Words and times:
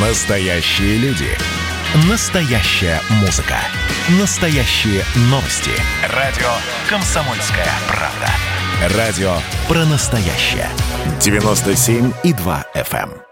Настоящие 0.00 0.96
люди. 0.98 1.26
Настоящая 2.08 3.00
музыка. 3.20 3.56
Настоящие 4.20 5.02
новости. 5.22 5.72
Радио 6.14 6.46
«Комсомольская 6.88 7.66
правда». 7.88 8.96
Радио 8.96 9.38
про 9.66 9.84
настоящее. 9.86 10.68
97,2 11.18 12.64
FM. 12.76 13.10
эм. 13.10 13.22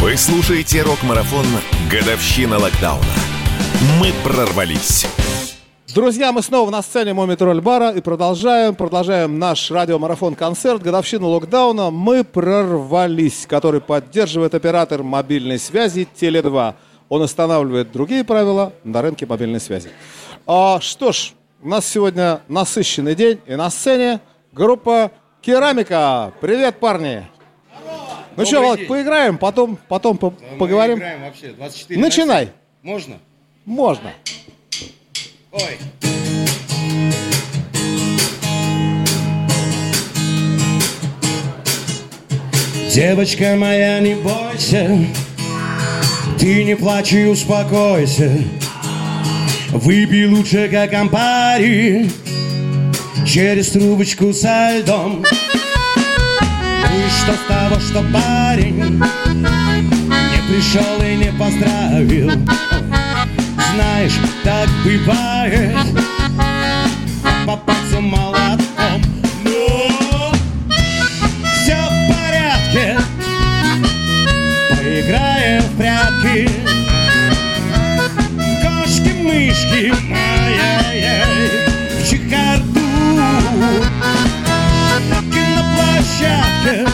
Вы 0.00 0.16
слушаете 0.16 0.82
рок-марафон 0.82 1.46
«Годовщина 1.88 2.58
локдауна». 2.58 3.14
Мы 4.00 4.12
прорвались. 4.24 5.06
Друзья, 5.96 6.30
мы 6.30 6.42
снова 6.42 6.68
на 6.70 6.82
сцене 6.82 7.14
Моми 7.14 7.36
Бара 7.60 7.88
и 7.90 8.02
продолжаем, 8.02 8.74
продолжаем 8.74 9.38
наш 9.38 9.70
радиомарафон-концерт 9.70 10.82
«Годовщина 10.82 11.26
локдауна». 11.26 11.90
Мы 11.90 12.22
прорвались, 12.22 13.46
который 13.46 13.80
поддерживает 13.80 14.54
оператор 14.54 15.02
мобильной 15.02 15.58
связи 15.58 16.06
Теле2. 16.14 16.74
Он 17.08 17.22
устанавливает 17.22 17.92
другие 17.92 18.24
правила 18.24 18.74
на 18.84 19.00
рынке 19.00 19.24
мобильной 19.24 19.58
связи. 19.58 19.88
А, 20.46 20.82
что 20.82 21.12
ж, 21.12 21.32
у 21.62 21.68
нас 21.68 21.86
сегодня 21.86 22.42
насыщенный 22.46 23.14
день, 23.14 23.40
и 23.46 23.54
на 23.54 23.70
сцене 23.70 24.20
группа 24.52 25.10
«Керамика». 25.40 26.30
Привет, 26.42 26.78
парни! 26.78 27.26
Ну 28.36 28.44
что, 28.44 28.60
Володь, 28.60 28.80
день. 28.80 28.88
поиграем, 28.88 29.38
потом, 29.38 29.78
потом 29.88 30.18
по- 30.18 30.34
Мы 30.52 30.58
поговорим. 30.58 30.98
играем 30.98 31.22
вообще 31.22 31.52
24 31.52 31.98
Начинай. 31.98 32.44
на 32.44 32.50
7. 32.50 32.52
Можно? 32.82 33.18
Можно. 33.64 34.12
Ой. 35.58 35.78
Девочка 42.92 43.56
моя, 43.56 44.00
не 44.00 44.14
бойся, 44.14 44.98
ты 46.38 46.64
не 46.64 46.76
плачь 46.76 47.12
и 47.12 47.24
успокойся. 47.26 48.30
Выпей 49.70 50.26
лучше, 50.26 50.68
как 50.68 50.92
ампари, 50.94 52.10
через 53.26 53.68
трубочку 53.70 54.32
со 54.32 54.78
льдом. 54.78 55.22
Ну 55.22 56.98
и 56.98 57.08
что 57.22 57.32
с 57.34 57.46
того, 57.48 57.80
что 57.80 58.02
парень 58.12 58.76
не 58.76 60.38
пришел 60.48 61.02
и 61.02 61.16
не 61.16 61.32
поздравил? 61.38 62.30
Знаешь, 63.74 64.18
так 64.44 64.68
бывает. 64.84 65.76
По 67.46 67.56
пальцу 67.56 68.00
молотком 68.00 69.02
Но 69.44 70.32
все 71.54 71.76
в 71.76 72.12
порядке. 72.12 72.98
Поиграем 74.70 75.62
в 75.62 75.76
прятки. 75.76 76.50
Кошки-мышки 78.62 79.92
Ай-яй-яй 80.12 81.50
В 82.00 82.08
чехарду. 82.08 82.80
На 85.08 85.18
киноплощадке 85.32 86.86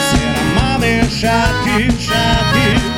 Все 0.00 0.20
романы 0.34 1.08
шатки, 1.20 1.90
шатки 2.00 2.97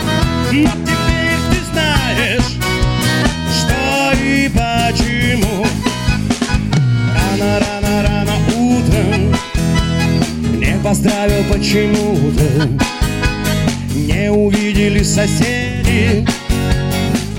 поздравил 10.90 11.44
почему-то. 11.44 12.68
Не 13.94 14.28
увидели 14.28 15.04
соседи 15.04 16.26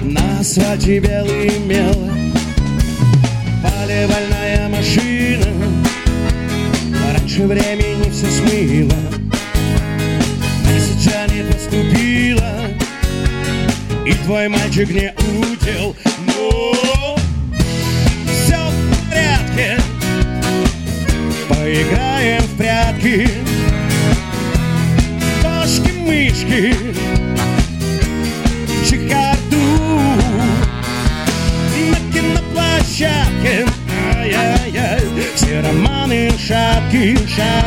На 0.03 0.39
асфальте 0.39 0.99
белый 0.99 1.59
мел. 1.59 1.93
Поливальная 3.61 4.69
машина 4.69 5.47
Раньше 7.13 7.45
времени 7.45 8.09
все 8.09 8.27
смыло. 8.31 9.01
Месяца 10.69 11.27
не 11.33 11.43
поступило 11.43 12.53
И 14.05 14.13
твой 14.23 14.47
мальчик 14.47 14.89
не 14.91 15.13
удел 15.41 15.93
Но 16.25 17.17
все 18.29 18.59
в 18.69 19.09
порядке. 19.09 19.77
Поиграем 21.49 22.40
прятки 23.01 23.29
Кошки-мышки 25.41 26.75
Чехарду 28.87 29.57
На 31.89 31.97
киноплощадке. 32.13 33.65
Ай-яй-яй. 34.17 35.01
Все 35.35 35.61
романы 35.61 36.31
шапки, 36.37 37.17
шапки 37.27 37.60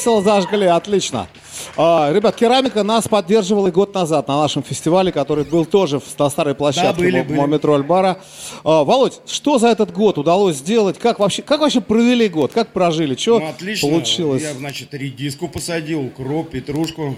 весело 0.00 0.22
зажгли, 0.22 0.64
отлично. 0.66 1.28
А, 1.76 2.10
ребят, 2.12 2.34
керамика 2.34 2.82
нас 2.82 3.06
поддерживала 3.06 3.68
и 3.68 3.70
год 3.70 3.94
назад 3.94 4.28
на 4.28 4.40
нашем 4.40 4.62
фестивале, 4.62 5.12
который 5.12 5.44
был 5.44 5.66
тоже 5.66 6.00
на 6.18 6.30
старой 6.30 6.54
площадке 6.54 7.02
были, 7.02 7.18
Мо- 7.18 7.24
были. 7.24 7.38
Мометроль 7.38 7.82
бара. 7.82 8.18
А, 8.64 8.82
Володь, 8.84 9.20
что 9.26 9.58
за 9.58 9.68
этот 9.68 9.92
год 9.92 10.16
удалось 10.16 10.56
сделать? 10.56 10.98
Как 10.98 11.18
вообще, 11.18 11.42
как 11.42 11.60
вообще 11.60 11.82
провели 11.82 12.28
год? 12.30 12.52
Как 12.52 12.68
прожили? 12.72 13.14
Что 13.14 13.40
Ну, 13.40 13.48
отлично. 13.50 13.88
получилось? 13.90 14.42
Я, 14.42 14.54
значит, 14.54 14.94
редиску 14.94 15.48
посадил, 15.48 16.00
укроп, 16.06 16.50
петрушку, 16.50 17.16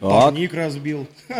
парник 0.00 0.54
разбил. 0.54 1.06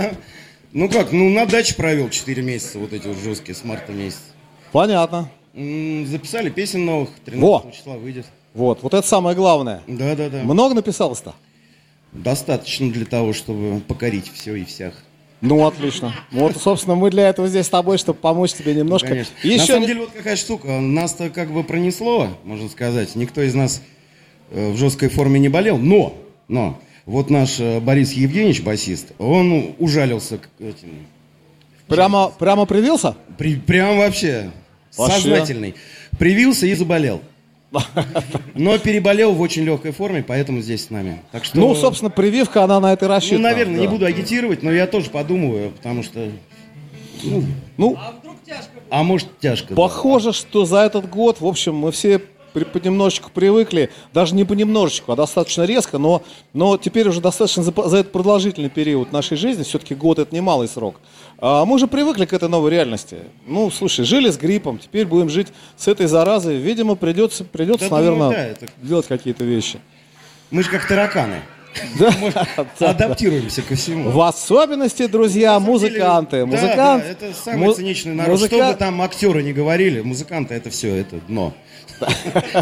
Ну 0.72 0.90
как, 0.90 1.10
ну 1.10 1.30
на 1.30 1.46
даче 1.46 1.74
провел 1.74 2.10
4 2.10 2.42
месяца, 2.42 2.78
вот 2.78 2.92
эти 2.92 3.06
вот 3.06 3.16
жесткие, 3.16 3.54
с 3.54 3.64
марта 3.64 3.92
месяца. 3.92 4.20
Понятно. 4.72 5.30
Записали 5.56 6.50
песен 6.50 6.84
новых, 6.84 7.10
13 7.24 7.42
Во. 7.42 7.70
числа 7.72 7.94
выйдет. 7.96 8.26
Вот, 8.52 8.82
вот 8.82 8.92
это 8.94 9.06
самое 9.06 9.34
главное. 9.34 9.82
Да-да-да. 9.86 10.42
Много 10.42 10.74
написалось-то? 10.74 11.34
Достаточно 12.12 12.90
для 12.90 13.06
того, 13.06 13.32
чтобы 13.32 13.80
покорить 13.80 14.30
все 14.32 14.54
и 14.54 14.64
всех. 14.64 14.94
Ну, 15.40 15.66
отлично. 15.66 16.14
Вот, 16.32 16.56
собственно, 16.56 16.94
мы 16.94 17.10
для 17.10 17.28
этого 17.28 17.48
здесь 17.48 17.66
с 17.66 17.70
тобой, 17.70 17.98
чтобы 17.98 18.18
помочь 18.18 18.52
тебе 18.54 18.74
немножко. 18.74 19.08
Конечно. 19.08 19.32
Еще 19.42 19.58
На 19.58 19.66
самом 19.66 19.80
не- 19.82 19.86
деле, 19.88 20.00
вот 20.00 20.10
какая 20.10 20.36
штука. 20.36 20.80
Нас-то 20.80 21.30
как 21.30 21.50
бы 21.52 21.62
пронесло, 21.64 22.28
можно 22.44 22.68
сказать. 22.68 23.14
Никто 23.16 23.42
из 23.42 23.54
нас 23.54 23.82
э, 24.50 24.70
в 24.72 24.76
жесткой 24.76 25.08
форме 25.10 25.38
не 25.40 25.48
болел. 25.50 25.76
Но, 25.78 26.14
но, 26.48 26.78
вот 27.04 27.28
наш 27.30 27.60
э, 27.60 27.80
Борис 27.80 28.12
Евгеньевич, 28.12 28.62
басист, 28.62 29.12
он 29.18 29.74
ужалился 29.78 30.38
к 30.38 30.48
этим... 30.58 31.06
Прямо, 31.86 32.32
прямо 32.38 32.64
привился? 32.66 33.14
При- 33.38 33.56
прям 33.56 33.98
вообще, 33.98 34.50
Вообще? 34.96 35.20
сознательный. 35.20 35.74
Привился 36.18 36.66
и 36.66 36.74
заболел. 36.74 37.20
Но 38.54 38.78
переболел 38.78 39.32
в 39.32 39.40
очень 39.40 39.64
легкой 39.64 39.92
форме, 39.92 40.24
поэтому 40.26 40.60
здесь 40.60 40.86
с 40.86 40.90
нами. 40.90 41.22
Так 41.32 41.44
что, 41.44 41.58
Ну, 41.58 41.74
собственно, 41.74 42.10
прививка, 42.10 42.64
она 42.64 42.80
на 42.80 42.92
это 42.92 43.06
и 43.06 43.08
ну, 43.08 43.14
рассчитана. 43.14 43.42
наверное, 43.42 43.80
не 43.80 43.86
да. 43.86 43.92
буду 43.92 44.06
агитировать, 44.06 44.62
но 44.62 44.72
я 44.72 44.86
тоже 44.86 45.10
подумываю, 45.10 45.70
потому 45.72 46.02
что... 46.02 46.30
Ну, 47.22 47.44
Ну, 47.76 47.98
а 48.90 49.02
может, 49.02 49.38
тяжко. 49.40 49.68
да. 49.70 49.74
Похоже, 49.74 50.32
что 50.32 50.64
за 50.64 50.78
этот 50.78 51.08
год, 51.10 51.40
в 51.40 51.46
общем, 51.46 51.74
мы 51.74 51.90
все 51.92 52.20
понемножечку 52.64 53.30
привыкли, 53.30 53.90
даже 54.14 54.34
не 54.34 54.44
понемножечку, 54.44 55.12
а 55.12 55.16
достаточно 55.16 55.64
резко, 55.64 55.98
но, 55.98 56.22
но 56.54 56.78
теперь 56.78 57.06
уже 57.08 57.20
достаточно 57.20 57.62
за, 57.62 57.72
за 57.72 57.98
этот 57.98 58.12
продолжительный 58.12 58.70
период 58.70 59.12
нашей 59.12 59.36
жизни, 59.36 59.62
все-таки 59.62 59.94
год 59.94 60.18
это 60.18 60.34
немалый 60.34 60.68
срок, 60.68 61.00
а 61.38 61.64
мы 61.64 61.74
уже 61.74 61.86
привыкли 61.86 62.24
к 62.24 62.32
этой 62.32 62.48
новой 62.48 62.70
реальности. 62.70 63.18
Ну, 63.46 63.70
слушай, 63.70 64.04
жили 64.04 64.30
с 64.30 64.36
гриппом, 64.38 64.78
теперь 64.78 65.06
будем 65.06 65.28
жить 65.28 65.48
с 65.76 65.88
этой 65.88 66.06
заразой. 66.06 66.56
Видимо, 66.56 66.94
придется, 66.94 67.44
придется 67.44 67.88
Да, 67.90 67.96
думаю, 67.98 68.14
наверное, 68.16 68.30
да, 68.36 68.64
это- 68.64 68.66
делать 68.82 69.06
какие-то 69.06 69.44
вещи. 69.44 69.78
Мы 70.50 70.62
же 70.62 70.70
как 70.70 70.86
тараканы. 70.86 71.42
Да, 71.99 72.67
да. 72.78 72.90
Адаптируемся 72.90 73.62
ко 73.62 73.75
всему. 73.75 74.11
В 74.11 74.20
особенности, 74.20 75.06
друзья, 75.06 75.58
музыканты. 75.61 76.40
да, 76.40 76.46
Музыкант, 76.46 77.05
да, 77.05 77.11
это 77.11 77.32
самый 77.34 77.75
циничный 77.75 78.14
народ. 78.14 78.32
музыка- 78.32 78.56
Что 78.56 78.73
бы 78.73 78.75
там 78.78 79.02
актеры 79.02 79.43
не 79.43 79.52
говорили, 79.52 80.00
музыканты 80.00 80.55
это 80.55 80.70
все, 80.70 80.94
это 80.94 81.17
дно. 81.28 81.52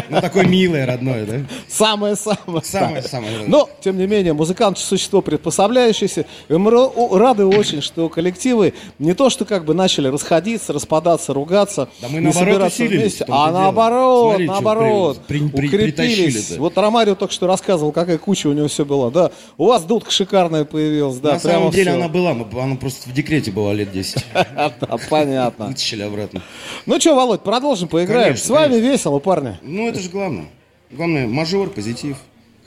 Ну, 0.09 0.21
такое 0.21 0.45
милое, 0.45 0.85
родное, 0.85 1.25
да? 1.25 1.33
Самое-самое. 1.67 2.63
Самое-самое. 2.63 3.39
Но, 3.47 3.69
тем 3.81 3.97
не 3.97 4.07
менее, 4.07 4.31
музыкант– 4.31 4.77
существо 4.79 5.21
приспособляющееся. 5.21 6.25
И 6.47 6.53
мы 6.53 6.71
рады 7.17 7.45
очень, 7.45 7.81
что 7.81 8.07
коллективы 8.07 8.73
не 8.97 9.13
то, 9.13 9.29
что 9.29 9.43
как 9.43 9.65
бы 9.65 9.73
начали 9.73 10.07
расходиться, 10.07 10.71
распадаться, 10.71 11.33
ругаться, 11.33 11.89
Да 12.01 12.07
мы, 12.09 12.21
наоборот, 12.21 12.71
усилились, 12.71 13.21
а 13.27 13.51
наоборот, 13.51 14.39
наоборот, 14.39 15.19
укрепились. 15.27 16.57
Вот 16.57 16.77
Ромарио 16.77 17.15
только 17.15 17.33
что 17.33 17.47
рассказывал, 17.47 17.91
какая 17.91 18.17
куча 18.17 18.47
у 18.47 18.53
него 18.53 18.67
все 18.69 18.85
было. 19.09 19.29
Да, 19.29 19.31
у 19.57 19.67
вас 19.67 19.83
дудка 19.83 20.11
шикарная 20.11 20.65
появилась, 20.65 21.17
да, 21.17 21.33
На 21.33 21.39
самом 21.39 21.71
деле 21.71 21.91
всё. 21.91 21.99
она 21.99 22.07
была, 22.07 22.31
она 22.31 22.75
просто 22.75 23.09
в 23.09 23.13
декрете 23.13 23.51
была 23.51 23.73
лет 23.73 23.91
10. 23.91 24.25
Да, 24.33 24.97
понятно. 25.09 25.67
Вытащили 25.67 26.01
обратно. 26.03 26.41
Ну 26.85 26.99
что, 26.99 27.15
Володь, 27.15 27.41
продолжим, 27.41 27.87
поиграем. 27.87 28.35
С 28.35 28.49
вами 28.49 28.75
весело, 28.75 29.19
парни. 29.19 29.57
Ну, 29.61 29.87
это 29.87 29.99
же 29.99 30.09
главное. 30.09 30.45
Главное, 30.91 31.27
мажор, 31.27 31.69
позитив. 31.69 32.17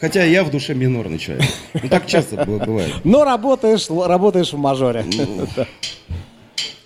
Хотя 0.00 0.24
я 0.24 0.44
в 0.44 0.50
душе 0.50 0.74
минорный 0.74 1.18
человек. 1.18 1.46
Ну, 1.74 1.88
так 1.88 2.06
часто 2.06 2.44
бывает. 2.44 2.92
Но 3.04 3.24
работаешь, 3.24 3.88
работаешь 3.90 4.52
в 4.52 4.58
мажоре. 4.58 5.04
Ну. 5.12 5.46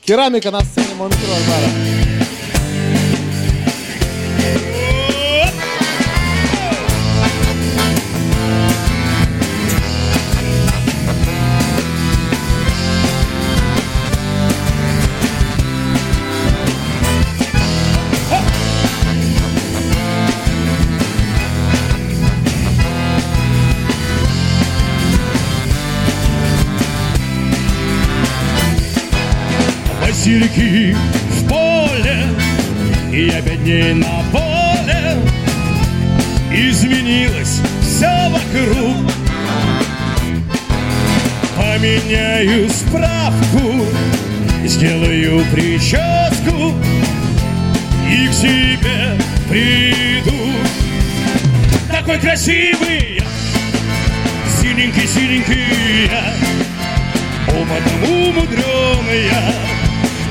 Керамика 0.05 0.51
на 0.51 0.61
сцене 0.61 0.95
Моментро 0.99 2.12
и 33.13 33.27
я 33.27 33.43
пять 33.43 33.63
дней 33.63 33.93
на 33.93 34.23
поле. 34.33 35.19
Изменилось 36.51 37.61
все 37.83 38.31
вокруг. 38.31 38.97
Поменяю 41.57 42.69
справку, 42.71 43.87
сделаю 44.65 45.45
прическу 45.53 46.75
и 48.09 48.29
к 48.29 48.33
тебе 48.33 49.19
приду. 49.49 50.53
Такой 51.91 52.19
красивый, 52.19 53.19
я, 53.19 53.25
синенький-синенький 54.61 56.09
я, 56.11 56.33
опытом 57.49 58.05
умудренный 58.05 59.27
я, 59.31 59.55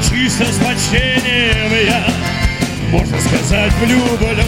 чисто 0.10 0.45
с 0.45 0.57
почтением 0.57 1.88
я, 1.88 2.31
можно 2.91 3.19
сказать, 3.21 3.71
влюблен. 3.79 4.45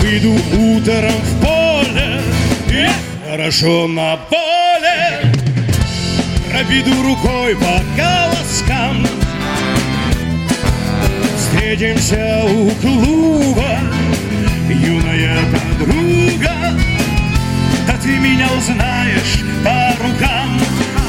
Выйду 0.00 0.32
утром 0.32 1.12
в 1.22 1.40
поле, 1.40 2.20
и 2.68 2.86
хорошо 3.30 3.86
на 3.86 4.16
поле, 4.16 5.32
Проведу 6.50 7.02
рукой 7.02 7.56
по 7.56 7.80
колоскам, 7.96 9.06
Встретимся 11.38 12.42
у 12.44 12.70
клуба, 12.82 13.78
юная 14.68 15.38
подруга, 15.82 16.52
Да 17.86 17.94
ты 18.02 18.18
меня 18.18 18.48
узнаешь 18.56 19.42
по 19.64 20.02
рукам, 20.02 20.60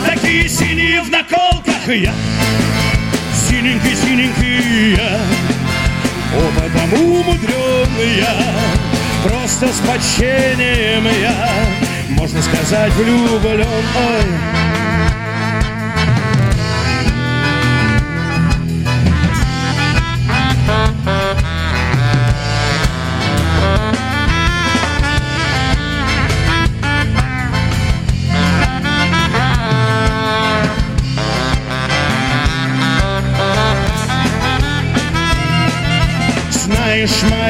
Такие 0.06 0.48
синие 0.50 1.02
в 1.02 1.10
наколках 1.10 1.88
я, 1.88 2.14
Синенький-синенький 3.48 4.96
я, 4.96 5.20
Опытом 6.36 6.94
умудренный 6.94 8.18
я, 8.18 8.36
Просто 9.24 9.68
с 9.68 9.80
почтением 9.88 11.06
я, 11.22 11.50
Можно 12.10 12.42
сказать, 12.42 12.94
влюблен, 12.94 13.66
ой. 13.66 14.83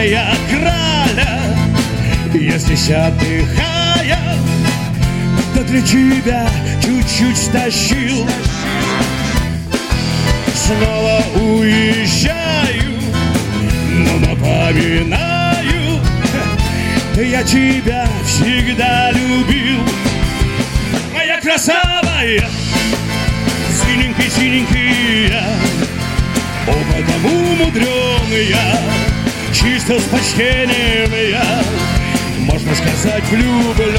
Моя 0.04 0.36
краля, 0.50 1.40
здесь 2.58 2.90
отдыхая, 2.90 4.20
да 5.56 5.64
для 5.64 5.82
тебя 5.82 6.46
чуть-чуть 6.84 7.38
стащил. 7.38 8.28
Снова 10.54 11.24
уезжаю, 11.42 13.00
но 13.94 14.28
напоминаю, 14.28 16.02
я 17.16 17.42
тебя 17.42 18.06
всегда 18.26 19.10
любил. 19.12 19.80
Моя 21.14 21.40
красавая, 21.40 22.50
синенький-синенький 23.72 25.30
я, 25.30 25.46
Опытом 26.68 27.26
умудренный 27.26 28.48
я, 28.50 29.13
чисто 29.64 29.98
с 29.98 30.04
почтением 30.04 31.32
я, 31.32 31.64
можно 32.40 32.76
сказать, 32.76 33.24
влюблен. 33.30 33.98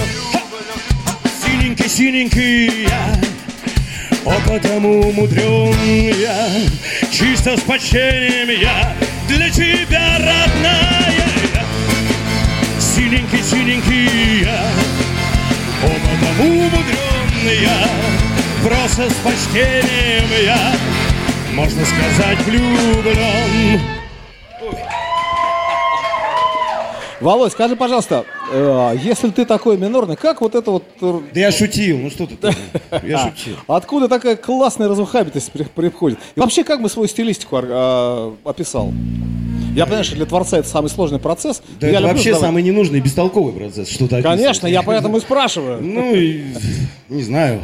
Синенький-синенький 1.42 2.86
я, 2.86 3.16
опытом 4.26 4.84
умудрен 4.84 5.74
я, 6.20 6.48
чисто 7.10 7.56
с 7.56 7.60
почтением 7.60 8.50
я, 8.60 8.94
для 9.26 9.48
тебя 9.48 10.18
родная. 10.18 11.28
Синенький-синенький 12.78 14.44
я, 14.44 14.66
опытом 15.82 16.40
умудрен 16.40 17.62
я, 17.62 17.88
просто 18.62 19.08
с 19.08 19.14
почтением 19.14 20.28
я, 20.44 20.76
можно 21.54 21.82
сказать, 21.86 22.38
влюблен. 22.44 24.03
Володь, 27.24 27.52
скажи, 27.52 27.74
пожалуйста, 27.74 28.26
э, 28.52 28.96
если 29.02 29.30
ты 29.30 29.46
такой 29.46 29.78
минорный, 29.78 30.14
как 30.14 30.42
вот 30.42 30.54
это 30.54 30.70
вот... 30.72 30.84
Да 31.00 31.40
я 31.40 31.50
шутил, 31.50 31.96
ну 31.96 32.10
что 32.10 32.26
ты, 32.26 32.36
я 33.02 33.16
а, 33.16 33.30
шутил. 33.30 33.56
Откуда 33.66 34.08
такая 34.08 34.36
классная 34.36 34.88
разухабитость 34.88 35.50
при- 35.50 35.64
приходит? 35.64 36.18
И 36.36 36.40
вообще, 36.40 36.64
как 36.64 36.82
бы 36.82 36.90
свою 36.90 37.08
стилистику 37.08 37.60
а, 37.62 38.36
описал? 38.44 38.92
Я 39.74 39.86
понимаю, 39.86 40.04
что 40.04 40.16
для 40.16 40.26
творца 40.26 40.58
это 40.58 40.68
самый 40.68 40.88
сложный 40.88 41.18
процесс. 41.18 41.62
Да 41.80 41.88
Я 41.88 42.00
это 42.00 42.08
вообще 42.08 42.34
самый 42.34 42.62
ненужный, 42.62 43.00
бестолковый 43.00 43.54
процесс, 43.54 43.88
что-то 43.88 44.20
Конечно, 44.20 44.66
я 44.66 44.82
поэтому 44.82 45.16
и 45.16 45.20
спрашиваю. 45.20 45.82
Ну, 45.82 46.14
и, 46.14 46.42
не 47.08 47.22
знаю. 47.22 47.62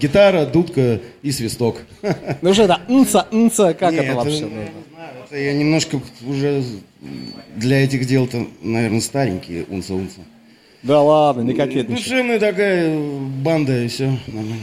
Гитара, 0.00 0.46
дудка 0.46 1.00
и 1.20 1.32
свисток. 1.32 1.76
Ну 2.40 2.54
что 2.54 2.62
это, 2.62 2.80
нца, 2.88 3.26
нца, 3.30 3.74
как 3.74 3.92
это 3.92 4.14
вообще? 4.14 4.38
это 4.38 4.48
я 5.30 5.52
немножко 5.52 6.00
уже 6.26 6.62
для 7.56 7.84
этих 7.84 8.06
дел-то, 8.06 8.46
наверное, 8.62 9.00
старенький, 9.00 9.64
унца-унца. 9.68 10.20
Да 10.82 11.02
ладно, 11.02 11.42
не 11.42 11.54
кокетничай. 11.54 11.96
Душевная 11.96 12.38
такая 12.38 12.98
банда, 13.42 13.84
и 13.84 13.88
все 13.88 14.16
нормально. 14.26 14.56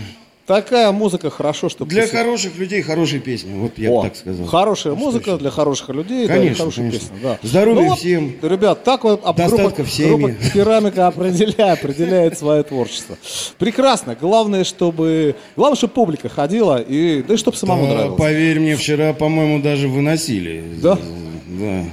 Такая 0.45 0.91
музыка 0.91 1.31
хорошо, 1.31 1.69
чтобы... 1.69 1.89
Для 1.89 2.07
хороших 2.07 2.55
людей 2.57 2.83
хорошие 2.83 3.19
песни, 3.19 3.51
вот 3.57 3.79
я 3.79 3.89
бы 3.89 4.03
так 4.03 4.15
сказал. 4.15 4.45
Хорошая 4.45 4.93
что 4.93 5.03
музыка 5.03 5.31
еще? 5.31 5.39
для 5.39 5.49
хороших 5.49 5.89
людей, 5.89 6.27
да, 6.27 6.35
Конечно, 6.35 6.57
хорошие 6.57 6.89
конечно. 6.91 7.09
песни, 7.09 7.23
да. 7.23 7.39
Здоровья 7.41 7.81
Ну 7.81 7.89
вот, 7.89 7.97
всем. 7.97 8.35
Ребят, 8.43 8.83
так 8.83 9.03
вот 9.05 9.21
Достатка 9.23 9.57
группа, 9.57 9.83
в 9.83 9.91
семье. 9.91 10.17
группа 10.17 10.33
керамика 10.53 11.07
определяет, 11.07 11.79
определяет 11.79 12.37
свое 12.37 12.61
творчество. 12.61 13.17
Прекрасно. 13.57 14.15
Главное, 14.19 14.63
чтобы, 14.65 15.35
главное, 15.55 15.77
чтобы 15.77 15.93
публика 15.93 16.29
ходила 16.29 16.79
и, 16.79 17.23
да 17.23 17.33
и 17.33 17.37
чтобы 17.37 17.57
самому 17.57 17.87
Да, 17.87 17.93
нравилось. 17.95 18.19
поверь 18.19 18.59
мне, 18.59 18.75
вчера, 18.75 19.13
по-моему, 19.13 19.63
даже 19.63 19.87
выносили. 19.87 20.63
Да? 20.81 20.99
Да. 21.47 21.85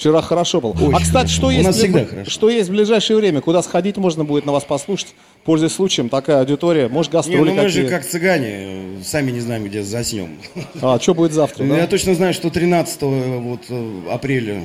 Вчера 0.00 0.22
хорошо 0.22 0.62
было. 0.62 0.72
а, 0.72 0.98
кстати, 0.98 1.12
хорошо. 1.12 1.28
что 1.34 1.46
У 1.48 1.50
есть, 1.50 1.66
нас 1.66 1.76
в- 1.76 1.78
всегда 1.78 2.06
хорошо. 2.06 2.30
что 2.30 2.48
есть 2.48 2.70
в 2.70 2.72
ближайшее 2.72 3.18
время? 3.18 3.42
Куда 3.42 3.60
сходить 3.62 3.98
можно 3.98 4.24
будет 4.24 4.46
на 4.46 4.52
вас 4.52 4.64
послушать? 4.64 5.08
Пользуясь 5.44 5.72
случаем, 5.72 6.08
такая 6.08 6.38
аудитория. 6.40 6.88
Может, 6.88 7.12
Не, 7.12 7.18
гастроли 7.18 7.50
ну 7.50 7.54
мы 7.54 7.68
же 7.68 7.82
какие? 7.82 7.90
как 7.98 8.06
цыгане, 8.06 9.04
сами 9.04 9.30
не 9.30 9.40
знаем, 9.40 9.64
где 9.64 9.82
заснем. 9.82 10.38
А, 10.80 10.98
что 10.98 11.14
будет 11.14 11.32
завтра, 11.34 11.64
да? 11.64 11.76
Я 11.76 11.86
точно 11.86 12.14
знаю, 12.14 12.32
что 12.32 12.48
13 12.48 13.02
вот, 13.40 13.60
э, 13.68 14.00
апреля 14.10 14.62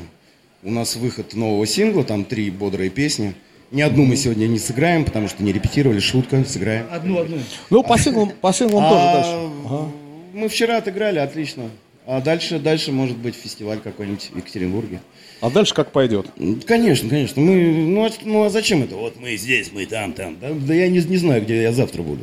у 0.63 0.71
нас 0.71 0.95
выход 0.95 1.33
нового 1.33 1.65
сингла, 1.67 2.05
там 2.05 2.23
три 2.23 2.49
бодрые 2.49 2.89
песни. 2.89 3.33
Ни 3.71 3.81
одну 3.81 4.05
мы 4.05 4.15
сегодня 4.15 4.47
не 4.47 4.57
сыграем, 4.57 5.03
потому 5.03 5.27
что 5.27 5.43
не 5.43 5.51
репетировали, 5.51 5.99
шутка, 5.99 6.45
сыграем. 6.45 6.85
Одну, 6.89 7.19
одну. 7.19 7.39
Ну, 7.69 7.83
по 7.83 7.97
синглам, 7.99 8.31
по 8.39 8.53
синглам 8.53 8.87
тоже 8.89 9.01
А, 9.03 9.13
дальше. 9.13 9.91
Мы 10.33 10.47
вчера 10.47 10.77
отыграли, 10.77 11.19
отлично. 11.19 11.63
А 12.07 12.21
дальше, 12.21 12.59
дальше 12.59 12.91
может 12.93 13.17
быть 13.17 13.35
фестиваль 13.35 13.79
какой-нибудь 13.79 14.29
в 14.31 14.37
Екатеринбурге. 14.37 15.01
А 15.41 15.49
дальше 15.49 15.73
как 15.73 15.91
пойдет? 15.91 16.27
М, 16.37 16.61
Конечно, 16.61 17.09
конечно. 17.09 17.41
Мы, 17.41 17.55
ну, 17.87 18.05
а, 18.05 18.09
ну 18.23 18.43
а 18.45 18.49
зачем 18.49 18.83
это? 18.83 18.95
Вот 18.95 19.19
мы 19.19 19.35
здесь, 19.37 19.71
мы 19.73 19.85
там, 19.85 20.13
там. 20.13 20.37
Да, 20.39 20.49
да 20.51 20.73
я 20.73 20.87
не, 20.87 20.99
не 20.99 21.17
знаю, 21.17 21.41
где 21.43 21.61
я 21.61 21.71
завтра 21.71 22.01
буду. 22.01 22.21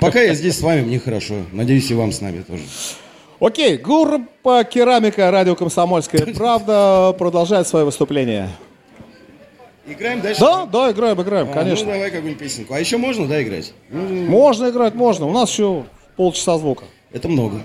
Пока 0.00 0.20
я 0.20 0.34
здесь 0.34 0.56
с 0.58 0.60
вами, 0.60 0.82
мне 0.82 0.98
хорошо. 0.98 1.34
Надеюсь, 1.52 1.90
и 1.90 1.94
вам 1.94 2.12
с 2.12 2.20
нами 2.20 2.42
тоже. 2.42 2.62
Окей, 3.40 3.76
группа 3.76 4.64
«Керамика», 4.64 5.30
радио 5.30 5.54
«Комсомольская 5.56 6.24
правда» 6.34 7.14
продолжает 7.18 7.66
свое 7.68 7.84
выступление. 7.84 8.48
Играем 9.86 10.20
дальше? 10.20 10.40
Да, 10.40 10.66
да, 10.66 10.90
играем, 10.90 11.20
играем, 11.20 11.48
А, 11.50 11.52
конечно. 11.52 11.86
Ну, 11.86 11.92
давай 11.92 12.10
какую-нибудь 12.10 12.42
песенку. 12.42 12.74
А 12.74 12.80
еще 12.80 12.96
можно, 12.96 13.26
да, 13.28 13.42
играть? 13.42 13.72
Ну, 13.90 14.02
Можно 14.26 14.70
играть, 14.70 14.94
можно. 14.94 15.26
У 15.26 15.32
нас 15.32 15.50
еще 15.50 15.84
полчаса 16.16 16.58
звука. 16.58 16.84
это 17.12 17.28
много. 17.28 17.60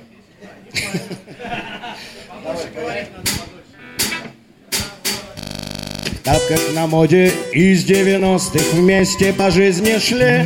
В 6.22 6.24
тапках 6.24 6.60
на 6.76 6.86
моде 6.86 7.34
из 7.52 7.84
90-х 7.84 8.76
вместе 8.76 9.34
по 9.34 9.50
жизни 9.50 9.98
шли. 9.98 10.46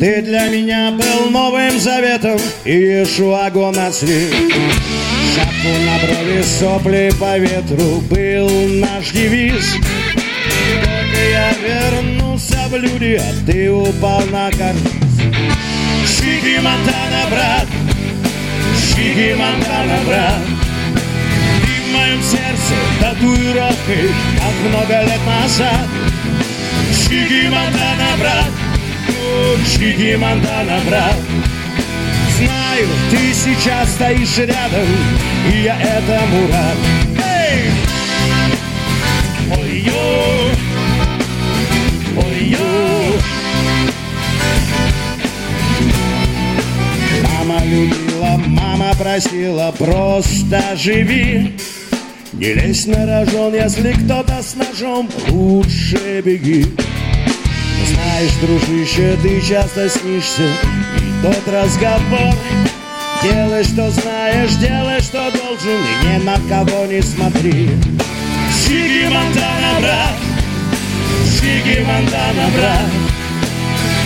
Ты 0.00 0.22
для 0.22 0.48
меня 0.48 0.92
был 0.92 1.28
новым 1.28 1.78
заветом 1.78 2.38
и 2.64 2.70
Иешуа 2.70 3.50
насли. 3.70 4.30
Шапку 5.34 5.68
на 5.84 5.98
брови, 5.98 6.42
сопли 6.42 7.12
по 7.20 7.36
ветру 7.36 8.00
был 8.08 8.48
наш 8.80 9.10
девиз. 9.10 9.74
Только 10.54 11.20
я 11.30 11.52
вернулся 11.52 12.66
в 12.70 12.74
люди, 12.74 13.20
а 13.20 13.34
ты 13.44 13.70
упал 13.70 14.22
на 14.30 14.50
карниз. 14.52 14.90
Шики 16.06 16.56
Монтана, 16.62 17.26
брат, 17.30 17.66
Шики 18.80 19.34
Монтана, 19.34 19.98
брат. 20.06 20.61
Моем 22.02 22.20
сердце 22.20 22.74
татуировкой, 23.00 24.10
как 24.36 24.54
много 24.68 25.02
лет 25.02 25.20
назад. 25.24 25.86
Шики 26.92 27.46
Монтана, 27.46 28.16
брат, 28.18 28.50
о, 29.08 29.56
Шики 29.64 30.16
Монтана, 30.16 30.80
брат. 30.88 31.14
Знаю, 32.38 32.88
ты 33.08 33.32
сейчас 33.32 33.92
стоишь 33.92 34.36
рядом, 34.38 34.88
и 35.52 35.58
я 35.62 35.80
этому 35.80 36.48
рад. 36.48 36.76
Эй! 37.24 37.70
Ой-ё, 39.60 40.50
ой-ё. 42.16 43.20
Мама 47.30 47.64
любила, 47.64 48.40
мама 48.48 48.92
просила, 48.98 49.72
просто 49.78 50.76
живи. 50.76 51.52
Не 52.32 52.54
лезь 52.54 52.86
на 52.86 53.04
рожон, 53.06 53.54
если 53.54 53.92
кто-то 53.92 54.42
с 54.42 54.54
ножом, 54.54 55.08
лучше 55.28 56.22
беги. 56.24 56.64
Знаешь, 57.86 58.32
дружище, 58.40 59.18
ты 59.22 59.40
часто 59.42 59.90
снишься, 59.90 60.48
и 60.98 61.22
тот 61.22 61.42
разговор. 61.46 62.34
Делай, 63.22 63.62
что 63.64 63.90
знаешь, 63.90 64.54
делай, 64.54 65.00
что 65.00 65.30
должен, 65.30 65.78
и 65.78 66.06
ни 66.06 66.24
на 66.24 66.36
кого 66.48 66.86
не 66.86 67.02
смотри. 67.02 67.68
Сиги 68.50 69.08
Монтана, 69.08 69.80
брат, 69.80 70.16
Сиги 71.26 71.80
Монтана, 71.80 72.48
брат. 72.56 72.90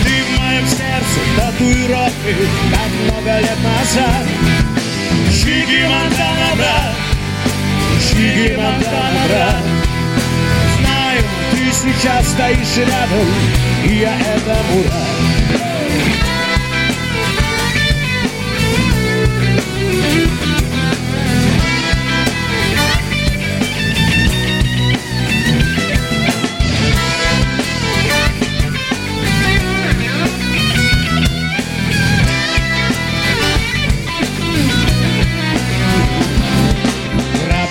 Ты 0.04 0.10
в 0.10 0.40
моем 0.40 0.66
сердце 0.66 1.20
татуировкой, 1.36 2.34
как 2.72 2.90
много 3.04 3.40
лет 3.40 3.58
назад. 3.62 4.26
Шиги 5.30 5.86
Монтана, 5.86 6.35
Брат. 9.28 9.62
Знаю, 10.80 11.22
ты 11.52 11.72
сейчас 11.72 12.28
стоишь 12.28 12.76
рядом, 12.76 13.26
и 13.84 13.94
я 13.94 14.18
этому 14.18 14.82
рад. 14.84 15.55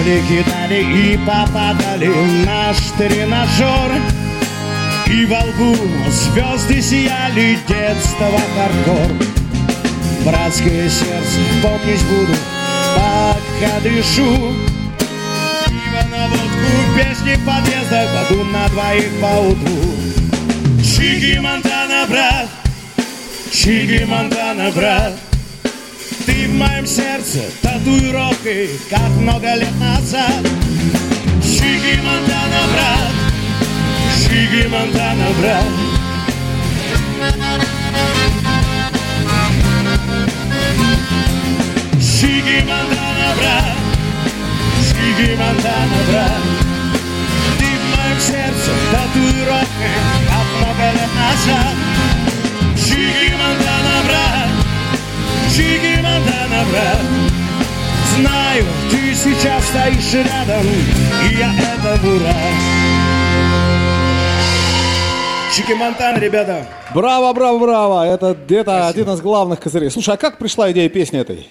Корабли 0.06 0.22
кидали 0.28 0.84
и 0.84 1.18
попадали 1.18 2.08
в 2.08 2.46
наш 2.46 2.78
тренажер. 2.96 3.92
И 5.08 5.26
во 5.26 5.40
лбу 5.40 5.76
звезды 6.10 6.80
сияли, 6.80 7.58
детство 7.68 8.40
хардкор. 8.56 9.12
Братское 10.24 10.90
сердце 10.90 11.40
помнить 11.62 12.04
буду, 12.04 12.34
пока 12.96 13.80
дышу. 13.82 14.54
Пиво 15.66 16.04
на 16.12 16.28
водку, 16.28 16.96
песни 16.96 17.36
в 17.36 17.46
подъездах, 17.46 18.30
воду 18.30 18.44
на 18.46 18.68
двоих 18.70 19.10
по 19.20 19.40
утру. 19.42 19.96
Чики 20.84 21.40
Монтана, 21.40 22.06
брат, 22.08 22.50
Чики 23.52 24.04
Монтана, 24.04 24.72
брат 24.72 25.14
в 26.56 26.58
моем 26.58 26.86
сердце 26.86 27.42
татуировкой, 27.62 28.70
как 28.90 29.10
много 29.20 29.56
лет 29.56 29.78
назад. 29.78 30.42
Шиги 31.44 32.00
Монтана, 32.02 32.62
брат, 32.72 33.12
Шиги 34.18 34.66
Монтана, 34.68 35.28
брат. 35.40 35.66
Шиги 42.00 42.60
Монтана, 42.70 43.30
брат, 43.38 43.78
Шиги 44.88 45.36
Монтана, 45.36 46.00
брат. 46.10 46.44
Ты 47.60 47.66
в 47.66 47.86
моем 47.92 48.20
сердце 48.20 48.72
татуировкой, 48.92 49.96
как 50.30 50.48
много 50.58 50.86
лет 50.94 51.14
назад. 51.20 51.76
Шиги 52.78 53.34
Монтана, 53.34 54.04
брат, 54.08 54.55
Чики 55.54 56.02
Монтана, 56.02 56.66
брат 56.72 57.02
Знаю, 58.18 58.64
ты 58.90 59.14
сейчас 59.14 59.64
стоишь 59.66 60.26
рядом 60.26 60.66
И 61.30 61.36
я 61.36 61.54
этому 61.54 62.20
рад 62.20 63.06
Чики 65.56 65.72
Монтан, 65.72 66.20
ребята. 66.20 66.68
Браво, 66.94 67.32
браво, 67.32 67.60
браво. 67.60 68.06
Это 68.06 68.36
где-то 68.46 68.90
один 68.90 69.10
из 69.10 69.22
главных 69.22 69.62
козырей. 69.62 69.90
Слушай, 69.90 70.16
а 70.16 70.18
как 70.18 70.38
пришла 70.38 70.70
идея 70.74 70.90
песни 70.90 71.18
этой? 71.18 71.48